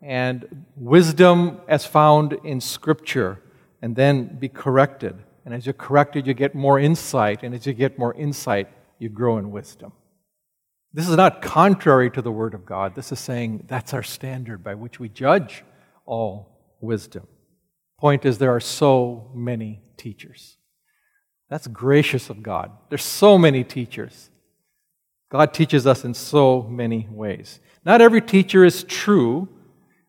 and 0.01 0.65
wisdom 0.75 1.59
as 1.67 1.85
found 1.85 2.33
in 2.43 2.61
Scripture, 2.61 3.41
and 3.81 3.95
then 3.95 4.37
be 4.39 4.49
corrected. 4.49 5.15
And 5.45 5.53
as 5.53 5.65
you're 5.65 5.73
corrected, 5.73 6.27
you 6.27 6.33
get 6.33 6.53
more 6.53 6.79
insight, 6.79 7.41
and 7.43 7.55
as 7.55 7.65
you 7.65 7.73
get 7.73 7.97
more 7.97 8.13
insight, 8.13 8.67
you 8.99 9.09
grow 9.09 9.37
in 9.37 9.51
wisdom. 9.51 9.93
This 10.93 11.09
is 11.09 11.15
not 11.15 11.41
contrary 11.41 12.09
to 12.11 12.21
the 12.21 12.31
Word 12.31 12.53
of 12.53 12.65
God. 12.65 12.95
This 12.95 13.11
is 13.11 13.19
saying 13.19 13.65
that's 13.67 13.93
our 13.93 14.03
standard 14.03 14.63
by 14.63 14.75
which 14.75 14.99
we 14.99 15.09
judge 15.09 15.63
all 16.05 16.77
wisdom. 16.79 17.27
Point 17.97 18.25
is, 18.25 18.37
there 18.37 18.55
are 18.55 18.59
so 18.59 19.29
many 19.33 19.81
teachers. 19.97 20.57
That's 21.49 21.67
gracious 21.67 22.29
of 22.29 22.43
God. 22.43 22.71
There's 22.89 23.03
so 23.03 23.37
many 23.37 23.63
teachers. 23.63 24.29
God 25.29 25.53
teaches 25.53 25.87
us 25.87 26.03
in 26.03 26.13
so 26.13 26.63
many 26.63 27.07
ways. 27.09 27.59
Not 27.85 28.01
every 28.01 28.21
teacher 28.21 28.65
is 28.65 28.83
true, 28.83 29.47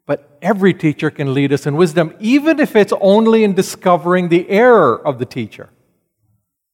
but 0.06 0.38
every 0.40 0.72
teacher 0.72 1.10
can 1.10 1.34
lead 1.34 1.52
us 1.52 1.66
in 1.66 1.76
wisdom, 1.76 2.14
even 2.20 2.60
if 2.60 2.76
it's 2.76 2.92
only 3.00 3.44
in 3.44 3.54
discovering 3.54 4.28
the 4.28 4.48
error 4.48 5.04
of 5.06 5.18
the 5.18 5.26
teacher. 5.26 5.70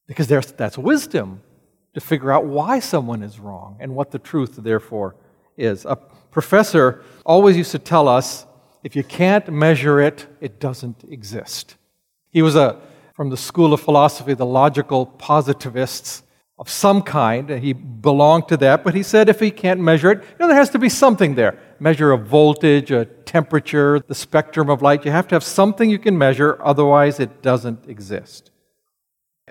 Because 0.07 0.27
that's 0.27 0.77
wisdom 0.77 1.41
to 1.93 2.01
figure 2.01 2.31
out 2.31 2.45
why 2.45 2.79
someone 2.79 3.23
is 3.23 3.39
wrong 3.39 3.77
and 3.79 3.95
what 3.95 4.11
the 4.11 4.19
truth, 4.19 4.55
therefore, 4.57 5.15
is. 5.57 5.85
A 5.85 5.95
professor 5.95 7.03
always 7.25 7.55
used 7.57 7.71
to 7.71 7.79
tell 7.79 8.07
us 8.07 8.45
if 8.83 8.95
you 8.95 9.03
can't 9.03 9.51
measure 9.51 9.99
it, 10.01 10.27
it 10.41 10.59
doesn't 10.59 11.03
exist. 11.09 11.77
He 12.29 12.41
was 12.41 12.55
a, 12.55 12.79
from 13.15 13.29
the 13.29 13.37
school 13.37 13.73
of 13.73 13.81
philosophy, 13.81 14.33
the 14.33 14.45
logical 14.45 15.05
positivists 15.05 16.23
of 16.59 16.69
some 16.69 17.01
kind, 17.01 17.49
he 17.49 17.73
belonged 17.73 18.47
to 18.47 18.57
that, 18.57 18.83
but 18.83 18.93
he 18.93 19.01
said 19.01 19.27
if 19.27 19.39
he 19.39 19.49
can't 19.49 19.79
measure 19.79 20.11
it, 20.11 20.19
you 20.19 20.35
know, 20.39 20.47
there 20.47 20.55
has 20.55 20.69
to 20.69 20.79
be 20.79 20.89
something 20.89 21.35
there. 21.35 21.57
Measure 21.79 22.11
a 22.11 22.17
voltage, 22.17 22.91
a 22.91 23.05
temperature, 23.05 23.99
the 23.99 24.15
spectrum 24.15 24.69
of 24.69 24.81
light. 24.81 25.03
You 25.03 25.11
have 25.11 25.27
to 25.29 25.35
have 25.35 25.43
something 25.43 25.89
you 25.89 25.99
can 25.99 26.17
measure, 26.17 26.57
otherwise, 26.61 27.19
it 27.19 27.41
doesn't 27.41 27.89
exist. 27.89 28.51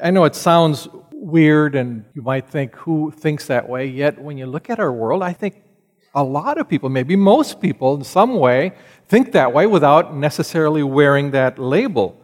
I 0.01 0.11
know 0.11 0.25
it 0.25 0.35
sounds 0.35 0.89
weird, 1.11 1.75
and 1.75 2.05
you 2.15 2.23
might 2.23 2.49
think, 2.49 2.75
who 2.77 3.11
thinks 3.11 3.47
that 3.49 3.69
way? 3.69 3.87
Yet, 3.87 4.23
when 4.23 4.39
you 4.39 4.47
look 4.47 4.71
at 4.71 4.79
our 4.79 4.93
world, 4.93 5.23
I 5.23 5.33
think 5.33 5.63
A 6.15 6.23
lot 6.23 6.59
of 6.59 6.69
people, 6.69 6.89
maybe 6.89 7.17
most 7.17 7.61
people 7.61 7.95
in 7.95 8.05
some 8.05 8.35
way, 8.35 8.73
think 9.09 9.33
that 9.33 9.53
way 9.53 9.67
without 9.67 10.15
necessarily 10.15 10.83
wearing 10.83 11.31
that 11.31 11.59
label. 11.59 12.21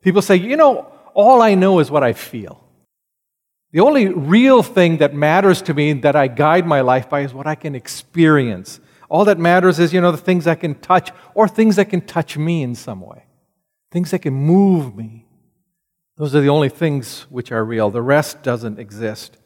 People 0.00 0.22
say, 0.22 0.36
you 0.36 0.56
know, 0.56 0.92
all 1.14 1.42
I 1.42 1.54
know 1.54 1.78
is 1.78 1.90
what 1.90 2.02
I 2.02 2.12
feel. 2.12 2.62
The 3.72 3.80
only 3.80 4.08
real 4.08 4.62
thing 4.62 4.98
that 4.98 5.14
matters 5.14 5.60
to 5.62 5.74
me 5.74 5.92
that 5.94 6.16
I 6.16 6.28
guide 6.28 6.66
my 6.66 6.80
life 6.80 7.10
by 7.10 7.20
is 7.20 7.34
what 7.34 7.46
I 7.46 7.54
can 7.54 7.74
experience. 7.74 8.80
All 9.08 9.24
that 9.26 9.38
matters 9.38 9.78
is, 9.78 9.92
you 9.92 10.00
know, 10.00 10.12
the 10.12 10.16
things 10.18 10.46
I 10.46 10.54
can 10.54 10.74
touch 10.76 11.10
or 11.34 11.48
things 11.48 11.76
that 11.76 11.90
can 11.90 12.00
touch 12.00 12.38
me 12.38 12.62
in 12.62 12.74
some 12.74 13.00
way, 13.00 13.24
things 13.90 14.12
that 14.12 14.20
can 14.20 14.34
move 14.34 14.96
me. 14.96 15.26
Those 16.16 16.34
are 16.34 16.40
the 16.40 16.48
only 16.48 16.68
things 16.68 17.26
which 17.28 17.52
are 17.52 17.64
real. 17.64 17.90
The 17.90 18.02
rest 18.02 18.42
doesn't 18.42 18.78
exist. 18.78 19.36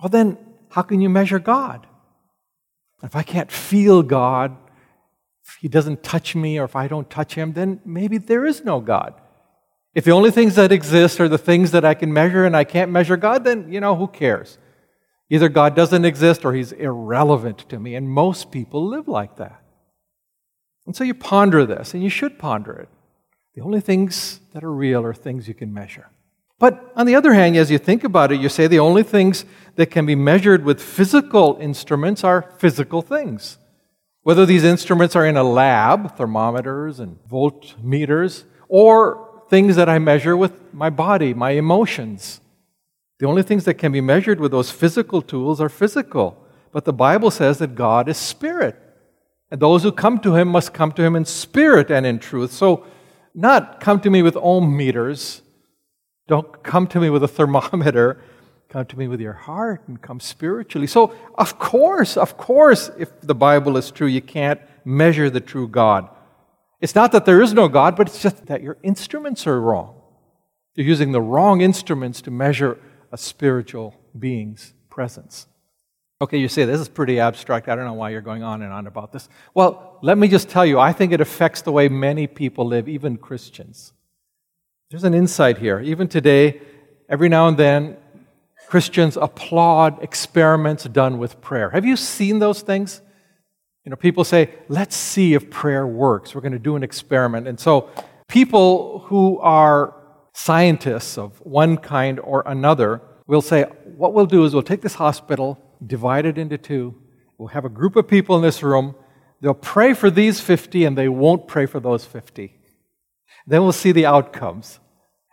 Well, 0.00 0.08
then, 0.08 0.38
how 0.70 0.82
can 0.82 1.00
you 1.00 1.08
measure 1.08 1.38
God? 1.38 1.86
If 3.02 3.14
I 3.14 3.22
can't 3.22 3.50
feel 3.50 4.02
God, 4.02 4.56
if 5.46 5.56
He 5.60 5.68
doesn't 5.68 6.02
touch 6.02 6.34
me 6.34 6.58
or 6.58 6.64
if 6.64 6.76
I 6.76 6.88
don't 6.88 7.08
touch 7.08 7.34
Him, 7.34 7.52
then 7.52 7.80
maybe 7.84 8.18
there 8.18 8.44
is 8.44 8.64
no 8.64 8.80
God. 8.80 9.14
If 9.94 10.04
the 10.04 10.10
only 10.12 10.30
things 10.30 10.54
that 10.56 10.72
exist 10.72 11.20
are 11.20 11.28
the 11.28 11.38
things 11.38 11.70
that 11.70 11.84
I 11.84 11.94
can 11.94 12.12
measure 12.12 12.44
and 12.44 12.56
I 12.56 12.64
can't 12.64 12.90
measure 12.90 13.16
God, 13.16 13.44
then, 13.44 13.72
you 13.72 13.80
know, 13.80 13.96
who 13.96 14.06
cares? 14.06 14.58
Either 15.30 15.48
God 15.48 15.74
doesn't 15.74 16.04
exist 16.04 16.44
or 16.44 16.52
He's 16.52 16.72
irrelevant 16.72 17.68
to 17.68 17.78
me. 17.78 17.94
And 17.94 18.08
most 18.08 18.50
people 18.50 18.86
live 18.86 19.08
like 19.08 19.36
that. 19.36 19.62
And 20.86 20.96
so 20.96 21.04
you 21.04 21.14
ponder 21.14 21.66
this, 21.66 21.94
and 21.94 22.02
you 22.02 22.08
should 22.08 22.38
ponder 22.38 22.72
it. 22.72 22.88
The 23.54 23.62
only 23.62 23.80
things 23.80 24.40
that 24.52 24.64
are 24.64 24.72
real 24.72 25.04
are 25.04 25.12
things 25.12 25.48
you 25.48 25.54
can 25.54 25.74
measure. 25.74 26.10
But 26.58 26.92
on 26.96 27.06
the 27.06 27.14
other 27.14 27.34
hand, 27.34 27.56
as 27.56 27.70
you 27.70 27.78
think 27.78 28.02
about 28.02 28.32
it, 28.32 28.40
you 28.40 28.48
say 28.48 28.66
the 28.66 28.80
only 28.80 29.02
things 29.02 29.44
that 29.76 29.90
can 29.90 30.06
be 30.06 30.16
measured 30.16 30.64
with 30.64 30.82
physical 30.82 31.56
instruments 31.60 32.24
are 32.24 32.52
physical 32.58 33.00
things. 33.00 33.58
Whether 34.22 34.44
these 34.44 34.64
instruments 34.64 35.14
are 35.14 35.24
in 35.24 35.36
a 35.36 35.44
lab, 35.44 36.16
thermometers 36.16 36.98
and 36.98 37.18
voltmeters, 37.30 38.44
or 38.68 39.42
things 39.48 39.76
that 39.76 39.88
I 39.88 39.98
measure 39.98 40.36
with 40.36 40.74
my 40.74 40.90
body, 40.90 41.32
my 41.32 41.52
emotions. 41.52 42.40
The 43.20 43.26
only 43.26 43.42
things 43.42 43.64
that 43.64 43.74
can 43.74 43.92
be 43.92 44.00
measured 44.00 44.40
with 44.40 44.50
those 44.50 44.70
physical 44.70 45.22
tools 45.22 45.60
are 45.60 45.68
physical. 45.68 46.44
But 46.72 46.84
the 46.84 46.92
Bible 46.92 47.30
says 47.30 47.58
that 47.58 47.74
God 47.74 48.08
is 48.08 48.16
spirit. 48.16 48.76
And 49.50 49.60
those 49.60 49.82
who 49.82 49.92
come 49.92 50.18
to 50.20 50.34
him 50.34 50.48
must 50.48 50.74
come 50.74 50.92
to 50.92 51.02
him 51.02 51.16
in 51.16 51.24
spirit 51.24 51.90
and 51.90 52.04
in 52.04 52.18
truth. 52.18 52.52
So, 52.52 52.84
not 53.34 53.80
come 53.80 54.00
to 54.00 54.10
me 54.10 54.22
with 54.22 54.36
ohm 54.36 54.76
meters, 54.76 55.42
don't 56.28 56.62
come 56.62 56.86
to 56.88 57.00
me 57.00 57.10
with 57.10 57.24
a 57.24 57.28
thermometer. 57.28 58.20
Come 58.68 58.84
to 58.84 58.98
me 58.98 59.08
with 59.08 59.20
your 59.20 59.32
heart 59.32 59.82
and 59.88 60.00
come 60.00 60.20
spiritually. 60.20 60.86
So, 60.86 61.14
of 61.36 61.58
course, 61.58 62.18
of 62.18 62.36
course, 62.36 62.90
if 62.98 63.20
the 63.22 63.34
Bible 63.34 63.78
is 63.78 63.90
true, 63.90 64.06
you 64.06 64.20
can't 64.20 64.60
measure 64.84 65.30
the 65.30 65.40
true 65.40 65.66
God. 65.66 66.08
It's 66.80 66.94
not 66.94 67.12
that 67.12 67.24
there 67.24 67.40
is 67.40 67.54
no 67.54 67.66
God, 67.68 67.96
but 67.96 68.08
it's 68.08 68.22
just 68.22 68.46
that 68.46 68.62
your 68.62 68.76
instruments 68.82 69.46
are 69.46 69.58
wrong. 69.58 70.00
You're 70.74 70.86
using 70.86 71.12
the 71.12 71.20
wrong 71.20 71.62
instruments 71.62 72.20
to 72.22 72.30
measure 72.30 72.78
a 73.10 73.16
spiritual 73.16 73.94
being's 74.16 74.74
presence. 74.90 75.46
Okay, 76.20 76.38
you 76.38 76.48
say 76.48 76.66
this 76.66 76.80
is 76.80 76.88
pretty 76.88 77.20
abstract. 77.20 77.68
I 77.68 77.74
don't 77.74 77.86
know 77.86 77.94
why 77.94 78.10
you're 78.10 78.20
going 78.20 78.42
on 78.42 78.62
and 78.62 78.72
on 78.72 78.86
about 78.86 79.12
this. 79.12 79.28
Well, 79.54 79.98
let 80.02 80.18
me 80.18 80.28
just 80.28 80.50
tell 80.50 80.66
you, 80.66 80.78
I 80.78 80.92
think 80.92 81.12
it 81.12 81.20
affects 81.22 81.62
the 81.62 81.72
way 81.72 81.88
many 81.88 82.26
people 82.26 82.66
live, 82.66 82.86
even 82.88 83.16
Christians. 83.16 83.92
There's 84.90 85.04
an 85.04 85.12
insight 85.12 85.58
here. 85.58 85.80
Even 85.80 86.08
today, 86.08 86.62
every 87.10 87.28
now 87.28 87.46
and 87.46 87.58
then, 87.58 87.98
Christians 88.68 89.18
applaud 89.18 90.02
experiments 90.02 90.84
done 90.84 91.18
with 91.18 91.42
prayer. 91.42 91.68
Have 91.70 91.84
you 91.84 91.94
seen 91.94 92.38
those 92.38 92.62
things? 92.62 93.02
You 93.84 93.90
know, 93.90 93.96
people 93.96 94.24
say, 94.24 94.54
let's 94.68 94.96
see 94.96 95.34
if 95.34 95.50
prayer 95.50 95.86
works. 95.86 96.34
We're 96.34 96.40
going 96.40 96.52
to 96.52 96.58
do 96.58 96.74
an 96.74 96.82
experiment. 96.82 97.46
And 97.46 97.60
so, 97.60 97.90
people 98.28 99.00
who 99.00 99.38
are 99.40 99.94
scientists 100.32 101.18
of 101.18 101.38
one 101.44 101.76
kind 101.76 102.18
or 102.20 102.42
another 102.46 103.02
will 103.26 103.42
say, 103.42 103.64
what 103.84 104.14
we'll 104.14 104.24
do 104.24 104.46
is 104.46 104.54
we'll 104.54 104.62
take 104.62 104.80
this 104.80 104.94
hospital, 104.94 105.58
divide 105.86 106.24
it 106.24 106.38
into 106.38 106.56
two. 106.56 106.94
We'll 107.36 107.48
have 107.48 107.66
a 107.66 107.70
group 107.70 107.94
of 107.94 108.08
people 108.08 108.36
in 108.36 108.42
this 108.42 108.62
room. 108.62 108.94
They'll 109.42 109.52
pray 109.52 109.92
for 109.92 110.10
these 110.10 110.40
50 110.40 110.86
and 110.86 110.96
they 110.96 111.10
won't 111.10 111.46
pray 111.46 111.66
for 111.66 111.78
those 111.78 112.06
50. 112.06 112.57
Then 113.48 113.62
we'll 113.62 113.72
see 113.72 113.92
the 113.92 114.04
outcomes. 114.04 114.78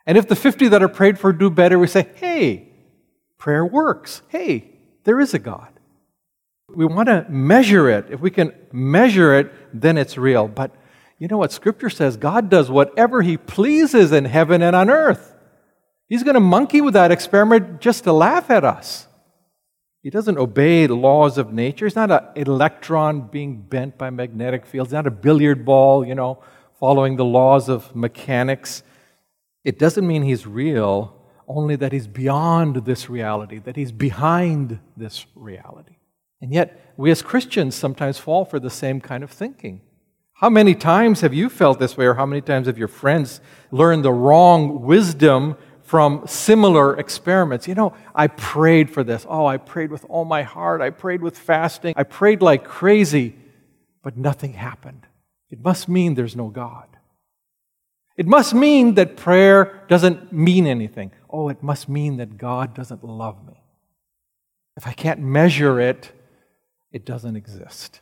And 0.05 0.17
if 0.17 0.29
the 0.29 0.37
50 0.37 0.69
that 0.69 0.81
are 0.81 0.87
prayed 0.87 1.19
for 1.19 1.33
do 1.33 1.49
better, 1.49 1.77
we 1.77 1.87
say, 1.87 2.07
hey, 2.15 2.69
prayer 3.37 3.65
works. 3.65 4.21
Hey, 4.29 4.71
there 5.03 5.19
is 5.19 5.33
a 5.33 5.39
God. 5.39 5.67
We 6.73 6.85
want 6.85 7.09
to 7.09 7.25
measure 7.29 7.89
it. 7.89 8.05
If 8.09 8.21
we 8.21 8.31
can 8.31 8.53
measure 8.71 9.37
it, 9.37 9.51
then 9.73 9.97
it's 9.97 10.17
real. 10.17 10.47
But 10.47 10.71
you 11.19 11.27
know 11.27 11.37
what 11.37 11.51
Scripture 11.51 11.89
says? 11.89 12.15
God 12.15 12.49
does 12.49 12.71
whatever 12.71 13.21
He 13.21 13.35
pleases 13.35 14.13
in 14.13 14.23
heaven 14.23 14.61
and 14.61 14.77
on 14.77 14.89
earth. 14.89 15.35
He's 16.07 16.23
going 16.23 16.35
to 16.35 16.39
monkey 16.39 16.79
with 16.79 16.93
that 16.93 17.11
experiment 17.11 17.81
just 17.81 18.05
to 18.05 18.13
laugh 18.13 18.49
at 18.49 18.63
us. 18.63 19.07
He 20.01 20.09
doesn't 20.09 20.37
obey 20.37 20.85
the 20.85 20.95
laws 20.95 21.37
of 21.37 21.51
nature. 21.51 21.85
He's 21.85 21.95
not 21.95 22.11
an 22.11 22.21
electron 22.35 23.27
being 23.27 23.61
bent 23.61 23.97
by 23.97 24.09
magnetic 24.09 24.65
fields, 24.65 24.91
He's 24.91 24.93
not 24.93 25.07
a 25.07 25.11
billiard 25.11 25.65
ball, 25.65 26.05
you 26.05 26.15
know, 26.15 26.41
following 26.79 27.15
the 27.15 27.25
laws 27.25 27.69
of 27.69 27.95
mechanics. 27.95 28.83
It 29.63 29.79
doesn't 29.79 30.05
mean 30.05 30.23
he's 30.23 30.45
real, 30.45 31.15
only 31.47 31.75
that 31.75 31.91
he's 31.91 32.07
beyond 32.07 32.85
this 32.85 33.09
reality, 33.09 33.59
that 33.59 33.75
he's 33.75 33.91
behind 33.91 34.79
this 34.97 35.25
reality. 35.35 35.97
And 36.41 36.53
yet, 36.53 36.93
we 36.97 37.11
as 37.11 37.21
Christians 37.21 37.75
sometimes 37.75 38.17
fall 38.17 38.45
for 38.45 38.59
the 38.59 38.69
same 38.69 39.01
kind 39.01 39.23
of 39.23 39.31
thinking. 39.31 39.81
How 40.33 40.49
many 40.49 40.75
times 40.75 41.21
have 41.21 41.33
you 41.33 41.49
felt 41.49 41.79
this 41.79 41.95
way, 41.95 42.05
or 42.05 42.15
how 42.15 42.25
many 42.25 42.41
times 42.41 42.67
have 42.67 42.77
your 42.77 42.89
friends 42.89 43.39
learned 43.71 44.03
the 44.03 44.11
wrong 44.11 44.81
wisdom 44.81 45.55
from 45.81 46.27
similar 46.27 46.99
experiments? 46.99 47.69
You 47.69 47.75
know, 47.75 47.93
I 48.13 48.27
prayed 48.27 48.89
for 48.89 49.03
this. 49.03 49.25
Oh, 49.29 49.45
I 49.45 49.57
prayed 49.57 49.91
with 49.91 50.05
all 50.09 50.25
my 50.25 50.43
heart. 50.43 50.81
I 50.81 50.89
prayed 50.89 51.21
with 51.21 51.37
fasting. 51.37 51.93
I 51.95 52.03
prayed 52.03 52.41
like 52.41 52.65
crazy, 52.65 53.35
but 54.03 54.17
nothing 54.17 54.53
happened. 54.53 55.07
It 55.49 55.63
must 55.63 55.87
mean 55.87 56.15
there's 56.15 56.35
no 56.35 56.47
God. 56.47 56.87
It 58.17 58.27
must 58.27 58.53
mean 58.53 58.95
that 58.95 59.17
prayer 59.17 59.83
doesn't 59.87 60.31
mean 60.31 60.65
anything. 60.65 61.11
Oh, 61.29 61.49
it 61.49 61.61
must 61.61 61.89
mean 61.89 62.17
that 62.17 62.37
God 62.37 62.73
doesn't 62.73 63.03
love 63.03 63.45
me. 63.45 63.61
If 64.77 64.87
I 64.87 64.93
can't 64.93 65.19
measure 65.19 65.79
it, 65.79 66.11
it 66.91 67.05
doesn't 67.05 67.35
exist. 67.35 68.01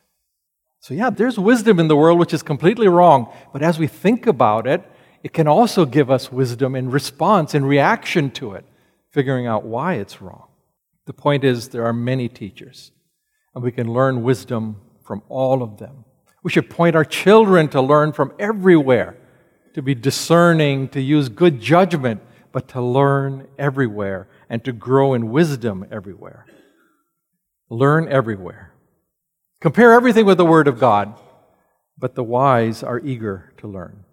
So, 0.79 0.93
yeah, 0.93 1.09
there's 1.09 1.39
wisdom 1.39 1.79
in 1.79 1.87
the 1.87 1.95
world 1.95 2.19
which 2.19 2.33
is 2.33 2.43
completely 2.43 2.87
wrong. 2.87 3.33
But 3.51 3.63
as 3.63 3.79
we 3.79 3.87
think 3.87 4.27
about 4.27 4.67
it, 4.67 4.83
it 5.23 5.33
can 5.33 5.47
also 5.47 5.85
give 5.85 6.11
us 6.11 6.31
wisdom 6.31 6.75
in 6.75 6.91
response, 6.91 7.55
in 7.55 7.65
reaction 7.65 8.29
to 8.31 8.53
it, 8.53 8.65
figuring 9.09 9.47
out 9.47 9.63
why 9.63 9.93
it's 9.95 10.21
wrong. 10.21 10.47
The 11.05 11.13
point 11.13 11.43
is, 11.43 11.69
there 11.69 11.85
are 11.85 11.93
many 11.93 12.27
teachers, 12.27 12.91
and 13.55 13.63
we 13.63 13.71
can 13.71 13.91
learn 13.91 14.23
wisdom 14.23 14.81
from 15.03 15.21
all 15.29 15.63
of 15.63 15.77
them. 15.77 16.05
We 16.43 16.51
should 16.51 16.69
point 16.69 16.95
our 16.95 17.05
children 17.05 17.69
to 17.69 17.81
learn 17.81 18.11
from 18.11 18.33
everywhere, 18.37 19.17
to 19.73 19.81
be 19.81 19.95
discerning, 19.95 20.89
to 20.89 21.01
use 21.01 21.29
good 21.29 21.61
judgment, 21.61 22.21
but 22.51 22.67
to 22.69 22.81
learn 22.81 23.47
everywhere 23.57 24.27
and 24.49 24.63
to 24.65 24.73
grow 24.73 25.13
in 25.13 25.31
wisdom 25.31 25.85
everywhere. 25.89 26.45
Learn 27.69 28.07
everywhere. 28.09 28.73
Compare 29.61 29.93
everything 29.93 30.25
with 30.25 30.37
the 30.37 30.45
Word 30.45 30.67
of 30.67 30.79
God, 30.79 31.17
but 31.97 32.15
the 32.15 32.23
wise 32.23 32.83
are 32.83 32.99
eager 32.99 33.53
to 33.57 33.67
learn. 33.67 34.03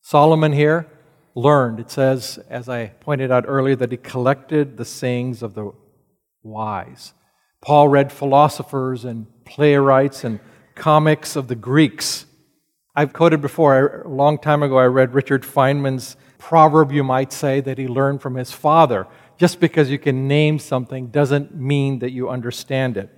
Solomon 0.00 0.52
here 0.52 0.88
learned. 1.34 1.78
It 1.78 1.90
says, 1.90 2.38
as 2.48 2.68
I 2.68 2.86
pointed 2.86 3.30
out 3.30 3.44
earlier, 3.46 3.76
that 3.76 3.90
he 3.90 3.98
collected 3.98 4.76
the 4.76 4.84
sayings 4.84 5.42
of 5.42 5.54
the 5.54 5.72
wise. 6.42 7.12
Paul 7.60 7.88
read 7.88 8.10
philosophers 8.10 9.04
and 9.04 9.26
playwrights 9.44 10.24
and 10.24 10.40
comics 10.74 11.36
of 11.36 11.48
the 11.48 11.54
Greeks. 11.54 12.26
I've 12.96 13.12
quoted 13.12 13.40
before, 13.40 14.02
a 14.02 14.08
long 14.08 14.38
time 14.38 14.62
ago, 14.62 14.78
I 14.78 14.84
read 14.84 15.14
Richard 15.14 15.42
Feynman's 15.42 16.16
proverb, 16.38 16.92
you 16.92 17.02
might 17.02 17.32
say, 17.32 17.60
that 17.60 17.78
he 17.78 17.88
learned 17.88 18.22
from 18.22 18.36
his 18.36 18.52
father. 18.52 19.06
Just 19.36 19.58
because 19.58 19.90
you 19.90 19.98
can 19.98 20.28
name 20.28 20.58
something 20.58 21.08
doesn't 21.08 21.54
mean 21.54 21.98
that 21.98 22.12
you 22.12 22.28
understand 22.28 22.96
it. 22.96 23.10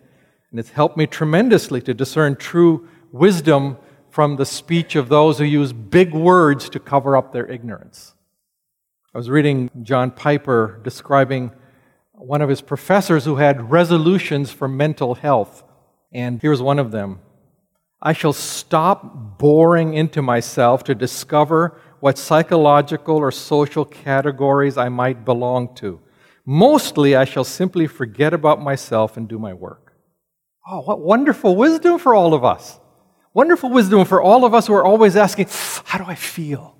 And 0.51 0.59
it's 0.59 0.71
helped 0.71 0.97
me 0.97 1.07
tremendously 1.07 1.83
to 1.83 1.93
discern 1.93 2.37
true 2.37 2.89
wisdom 3.13 3.77
from 4.09 4.37
the 4.37 4.47
speech 4.47 4.97
of 4.97 5.11
those 5.11 5.39
who 5.39 5.45
use 5.45 5.73
big 5.75 6.15
words 6.15 6.71
to 6.71 6.81
cover 6.81 7.17
up 7.17 7.33
their 7.33 7.47
ignorance. 7.47 8.15
I 9.15 9.19
was 9.19 9.29
reading 9.29 9.71
John 9.83 10.11
Piper 10.11 10.81
describing 10.83 11.51
one 12.13 12.41
of 12.41 12.49
his 12.49 12.63
professors 12.63 13.27
who 13.27 13.37
had 13.37 13.71
resolutions 13.71 14.51
for 14.51 14.69
mental 14.69 15.17
health. 15.17 15.63
And 16.13 16.41
here's 16.41 16.63
one 16.63 16.79
of 16.79 16.93
them 16.93 17.21
I 18.01 18.13
shall 18.13 18.33
stop 18.33 19.39
boring 19.39 19.95
into 19.95 20.23
myself 20.23 20.85
to 20.85 20.95
discover 20.95 21.81
what 22.01 22.19
psychological 22.19 23.17
or 23.17 23.31
social 23.31 23.85
categories 23.85 24.77
I 24.77 24.89
might 24.89 25.25
belong 25.25 25.75
to. 25.77 26.01
Mostly, 26.45 27.17
I 27.17 27.25
shall 27.25 27.45
simply 27.45 27.87
forget 27.87 28.33
about 28.33 28.63
myself 28.63 29.17
and 29.17 29.27
do 29.27 29.39
my 29.39 29.53
work. 29.53 29.95
Oh, 30.69 30.83
what 30.83 31.01
wonderful 31.01 31.57
wisdom 31.57 31.99
for 31.99 32.15
all 32.15 32.35
of 32.35 32.45
us. 32.45 32.79
Wonderful 33.33 33.71
wisdom 33.71 34.05
for 34.05 34.23
all 34.23 34.45
of 34.45 34.55
us 34.55 34.67
who 34.67 34.75
are 34.75 34.85
always 34.85 35.17
asking, 35.17 35.49
How 35.85 35.99
do 35.99 36.05
I 36.05 36.15
feel? 36.15 36.77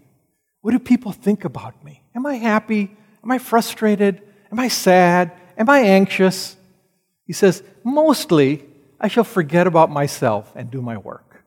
What 0.61 0.73
do 0.73 0.79
people 0.79 1.13
think 1.13 1.45
about 1.45 1.85
me? 1.85 2.03
Am 2.15 2.27
I 2.27 2.35
happy? 2.35 2.97
Am 3.23 3.31
I 3.31 3.39
frustrated? 3.39 4.23
Am 4.51 4.59
I 4.61 4.69
sad? 4.69 5.33
Am 5.59 5.69
I 5.69 5.81
anxious? 5.81 6.57
He 7.25 7.33
says, 7.33 7.63
Mostly, 7.85 8.65
I 9.01 9.09
shall 9.09 9.25
forget 9.25 9.67
about 9.67 9.91
myself 9.91 10.53
and 10.55 10.71
do 10.71 10.81
my 10.81 10.97
work. 10.97 11.45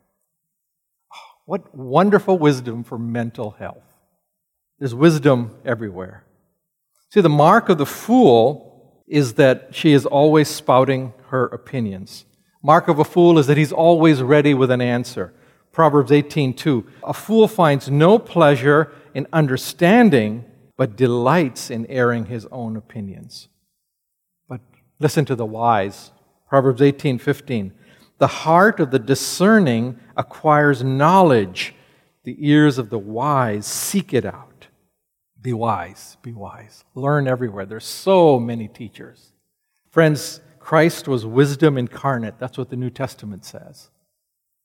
What 1.45 1.75
wonderful 1.75 2.37
wisdom 2.37 2.83
for 2.83 2.99
mental 2.99 3.51
health. 3.51 3.83
There's 4.77 4.93
wisdom 4.93 5.57
everywhere. 5.65 6.23
See, 7.11 7.21
the 7.21 7.29
mark 7.29 7.69
of 7.69 7.79
the 7.79 7.85
fool 7.87 9.03
is 9.07 9.33
that 9.33 9.69
she 9.71 9.93
is 9.93 10.05
always 10.05 10.47
spouting 10.47 11.13
her 11.29 11.45
opinions. 11.45 12.25
Mark 12.61 12.87
of 12.87 12.99
a 12.99 13.03
fool 13.03 13.39
is 13.39 13.47
that 13.47 13.57
he's 13.57 13.71
always 13.71 14.21
ready 14.21 14.53
with 14.53 14.69
an 14.69 14.81
answer. 14.81 15.33
Proverbs 15.71 16.11
18:2. 16.11 16.85
A 17.03 17.13
fool 17.13 17.47
finds 17.47 17.89
no 17.89 18.19
pleasure 18.19 18.91
in 19.13 19.25
understanding, 19.33 20.45
but 20.77 20.95
delights 20.95 21.71
in 21.71 21.85
airing 21.87 22.25
his 22.25 22.45
own 22.51 22.75
opinions. 22.75 23.47
But 24.47 24.61
listen 24.99 25.25
to 25.25 25.35
the 25.35 25.45
wise. 25.45 26.11
Proverbs 26.49 26.81
18:15. 26.81 27.73
The 28.17 28.27
heart 28.27 28.79
of 28.79 28.91
the 28.91 28.99
discerning 28.99 29.99
acquires 30.17 30.83
knowledge. 30.83 31.75
The 32.23 32.35
ears 32.39 32.77
of 32.77 32.89
the 32.89 32.99
wise 32.99 33.65
seek 33.65 34.13
it 34.13 34.25
out. 34.25 34.67
Be 35.41 35.53
wise, 35.53 36.17
be 36.21 36.33
wise. 36.33 36.83
Learn 36.95 37.27
everywhere. 37.27 37.65
There's 37.65 37.85
so 37.85 38.39
many 38.39 38.67
teachers. 38.67 39.31
Friends, 39.89 40.41
Christ 40.59 41.07
was 41.07 41.25
wisdom 41.25 41.77
incarnate. 41.77 42.37
That's 42.37 42.57
what 42.57 42.69
the 42.69 42.75
New 42.75 42.89
Testament 42.89 43.45
says. 43.45 43.89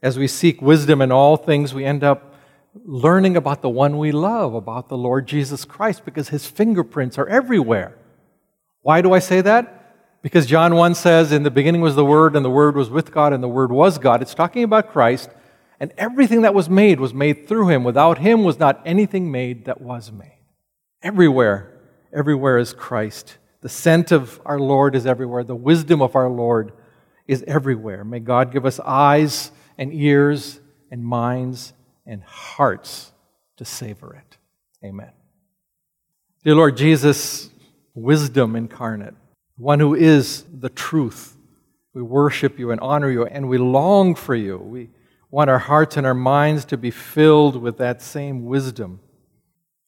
As 0.03 0.19
we 0.19 0.27
seek 0.27 0.61
wisdom 0.61 1.01
in 1.01 1.13
all 1.13 1.37
things, 1.37 1.73
we 1.73 1.85
end 1.85 2.03
up 2.03 2.35
learning 2.85 3.37
about 3.37 3.63
the 3.63 3.69
one 3.69 3.99
we 3.99 4.11
love, 4.11 4.55
about 4.55 4.89
the 4.89 4.97
Lord 4.97 5.29
Jesus 5.29 5.65
Christ, 5.65 6.05
because 6.05 6.31
his 6.31 6.47
fingerprints 6.47 7.19
are 7.19 7.29
everywhere. 7.29 7.97
Why 8.83 9.01
do 9.01 9.13
I 9.13 9.21
say 9.21 9.41
that? 9.43 9.84
Because 10.25 10.47
John 10.47 10.75
1 10.75 10.95
says, 10.95 11.33
In 11.33 11.43
the 11.43 11.51
beginning 11.51 11.83
was 11.83 11.97
the 11.97 12.05
Word, 12.05 12.35
and 12.35 12.43
the 12.43 12.49
Word 12.49 12.77
was 12.77 12.89
with 12.89 13.13
God, 13.13 13.35
and 13.35 13.43
the 13.43 13.47
Word 13.49 13.71
was 13.71 13.99
God. 13.99 14.23
It's 14.23 14.33
talking 14.33 14.65
about 14.65 14.91
Christ, 14.91 15.29
and 15.79 15.93
everything 15.99 16.41
that 16.41 16.55
was 16.55 16.67
made 16.67 16.99
was 16.99 17.13
made 17.13 17.47
through 17.47 17.69
him. 17.69 17.85
Without 17.85 18.17
him 18.17 18.43
was 18.43 18.59
not 18.59 18.81
anything 18.87 19.31
made 19.31 19.67
that 19.67 19.83
was 19.83 20.11
made. 20.11 20.39
Everywhere, 21.03 21.79
everywhere 22.11 22.57
is 22.57 22.73
Christ. 22.73 23.37
The 23.61 23.69
scent 23.69 24.13
of 24.13 24.41
our 24.47 24.59
Lord 24.59 24.95
is 24.95 25.05
everywhere. 25.05 25.45
The 25.45 25.55
wisdom 25.55 26.01
of 26.01 26.17
our 26.17 26.31
Lord 26.31 26.73
is 27.29 27.45
everywhere. 27.47 28.03
May 28.03 28.21
God 28.21 28.51
give 28.51 28.65
us 28.65 28.81
eyes 28.81 29.51
and 29.77 29.93
ears 29.93 30.59
and 30.91 31.05
minds 31.05 31.75
and 32.07 32.23
hearts 32.23 33.13
to 33.59 33.67
savor 33.67 34.15
it. 34.15 34.39
Amen. 34.83 35.13
Dear 36.45 36.55
Lord 36.55 36.79
Jesus, 36.79 37.51
wisdom 37.93 38.57
incarnate, 38.57 39.17
one 39.57 39.81
who 39.81 39.95
is 39.95 40.45
the 40.53 40.69
truth. 40.69 41.37
We 41.95 42.03
worship 42.03 42.59
you 42.59 42.71
and 42.71 42.81
honor 42.81 43.11
you, 43.11 43.25
and 43.25 43.49
we 43.49 43.59
long 43.59 44.15
for 44.15 44.35
you. 44.35 44.59
We 44.59 44.91
want 45.31 45.51
our 45.51 45.59
hearts 45.59 45.97
and 45.97 46.07
our 46.07 46.15
minds 46.15 46.65
to 46.67 46.77
be 46.77 46.91
filled 46.91 47.57
with 47.57 47.79
that 47.79 48.03
same 48.03 48.45
wisdom. 48.47 49.01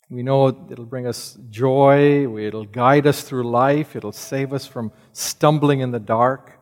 We 0.09 0.23
know 0.23 0.49
it'll 0.71 0.85
bring 0.85 1.07
us 1.07 1.37
joy, 1.51 2.39
it'll 2.39 2.65
guide 2.65 3.09
us 3.09 3.23
through 3.23 3.51
life, 3.51 3.97
it'll 3.97 4.13
save 4.13 4.53
us 4.53 4.65
from 4.65 4.93
stumbling 5.13 5.81
in 5.81 5.91
the 5.91 5.99
dark. 5.99 6.61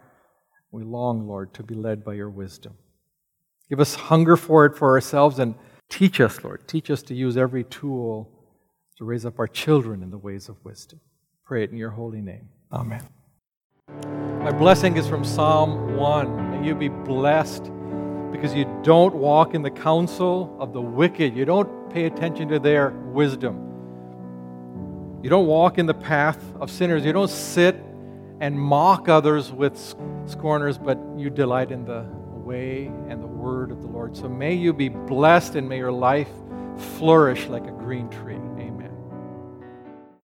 We 0.70 0.82
long, 0.82 1.28
Lord, 1.28 1.52
to 1.54 1.62
be 1.62 1.74
led 1.74 2.04
by 2.04 2.14
your 2.14 2.30
wisdom. 2.30 2.74
Give 3.68 3.80
us 3.80 3.94
hunger 3.94 4.36
for 4.36 4.64
it 4.64 4.76
for 4.76 4.90
ourselves 4.90 5.38
and 5.38 5.54
teach 5.90 6.20
us, 6.20 6.42
Lord. 6.42 6.66
Teach 6.66 6.90
us 6.90 7.02
to 7.02 7.14
use 7.14 7.36
every 7.36 7.64
tool 7.64 8.30
to 8.96 9.04
raise 9.04 9.26
up 9.26 9.38
our 9.38 9.46
children 9.46 10.02
in 10.02 10.10
the 10.10 10.18
ways 10.18 10.48
of 10.48 10.56
wisdom. 10.64 11.00
Pray 11.44 11.64
it 11.64 11.70
in 11.70 11.76
your 11.76 11.90
holy 11.90 12.22
name. 12.22 12.48
Amen. 12.74 13.06
My 14.42 14.50
blessing 14.50 14.96
is 14.96 15.06
from 15.06 15.24
Psalm 15.24 15.96
1. 15.96 16.50
May 16.50 16.66
you 16.66 16.74
be 16.74 16.88
blessed 16.88 17.70
because 18.32 18.52
you 18.52 18.64
don't 18.82 19.14
walk 19.14 19.54
in 19.54 19.62
the 19.62 19.70
counsel 19.70 20.56
of 20.58 20.72
the 20.72 20.80
wicked. 20.80 21.36
You 21.36 21.44
don't 21.44 21.88
pay 21.90 22.06
attention 22.06 22.48
to 22.48 22.58
their 22.58 22.90
wisdom. 22.90 23.60
You 25.22 25.30
don't 25.30 25.46
walk 25.46 25.78
in 25.78 25.86
the 25.86 25.94
path 25.94 26.42
of 26.60 26.68
sinners. 26.68 27.04
You 27.04 27.12
don't 27.12 27.30
sit 27.30 27.76
and 28.40 28.58
mock 28.58 29.08
others 29.08 29.52
with 29.52 29.78
scorners, 30.26 30.76
but 30.76 30.98
you 31.16 31.30
delight 31.30 31.70
in 31.70 31.84
the 31.84 32.04
way 32.44 32.86
and 33.08 33.22
the 33.22 33.28
word 33.28 33.70
of 33.70 33.82
the 33.82 33.88
Lord. 33.88 34.16
So 34.16 34.28
may 34.28 34.52
you 34.52 34.72
be 34.72 34.88
blessed 34.88 35.54
and 35.54 35.68
may 35.68 35.78
your 35.78 35.92
life 35.92 36.28
flourish 36.98 37.46
like 37.46 37.66
a 37.68 37.72
green 37.72 38.08
tree. 38.10 38.40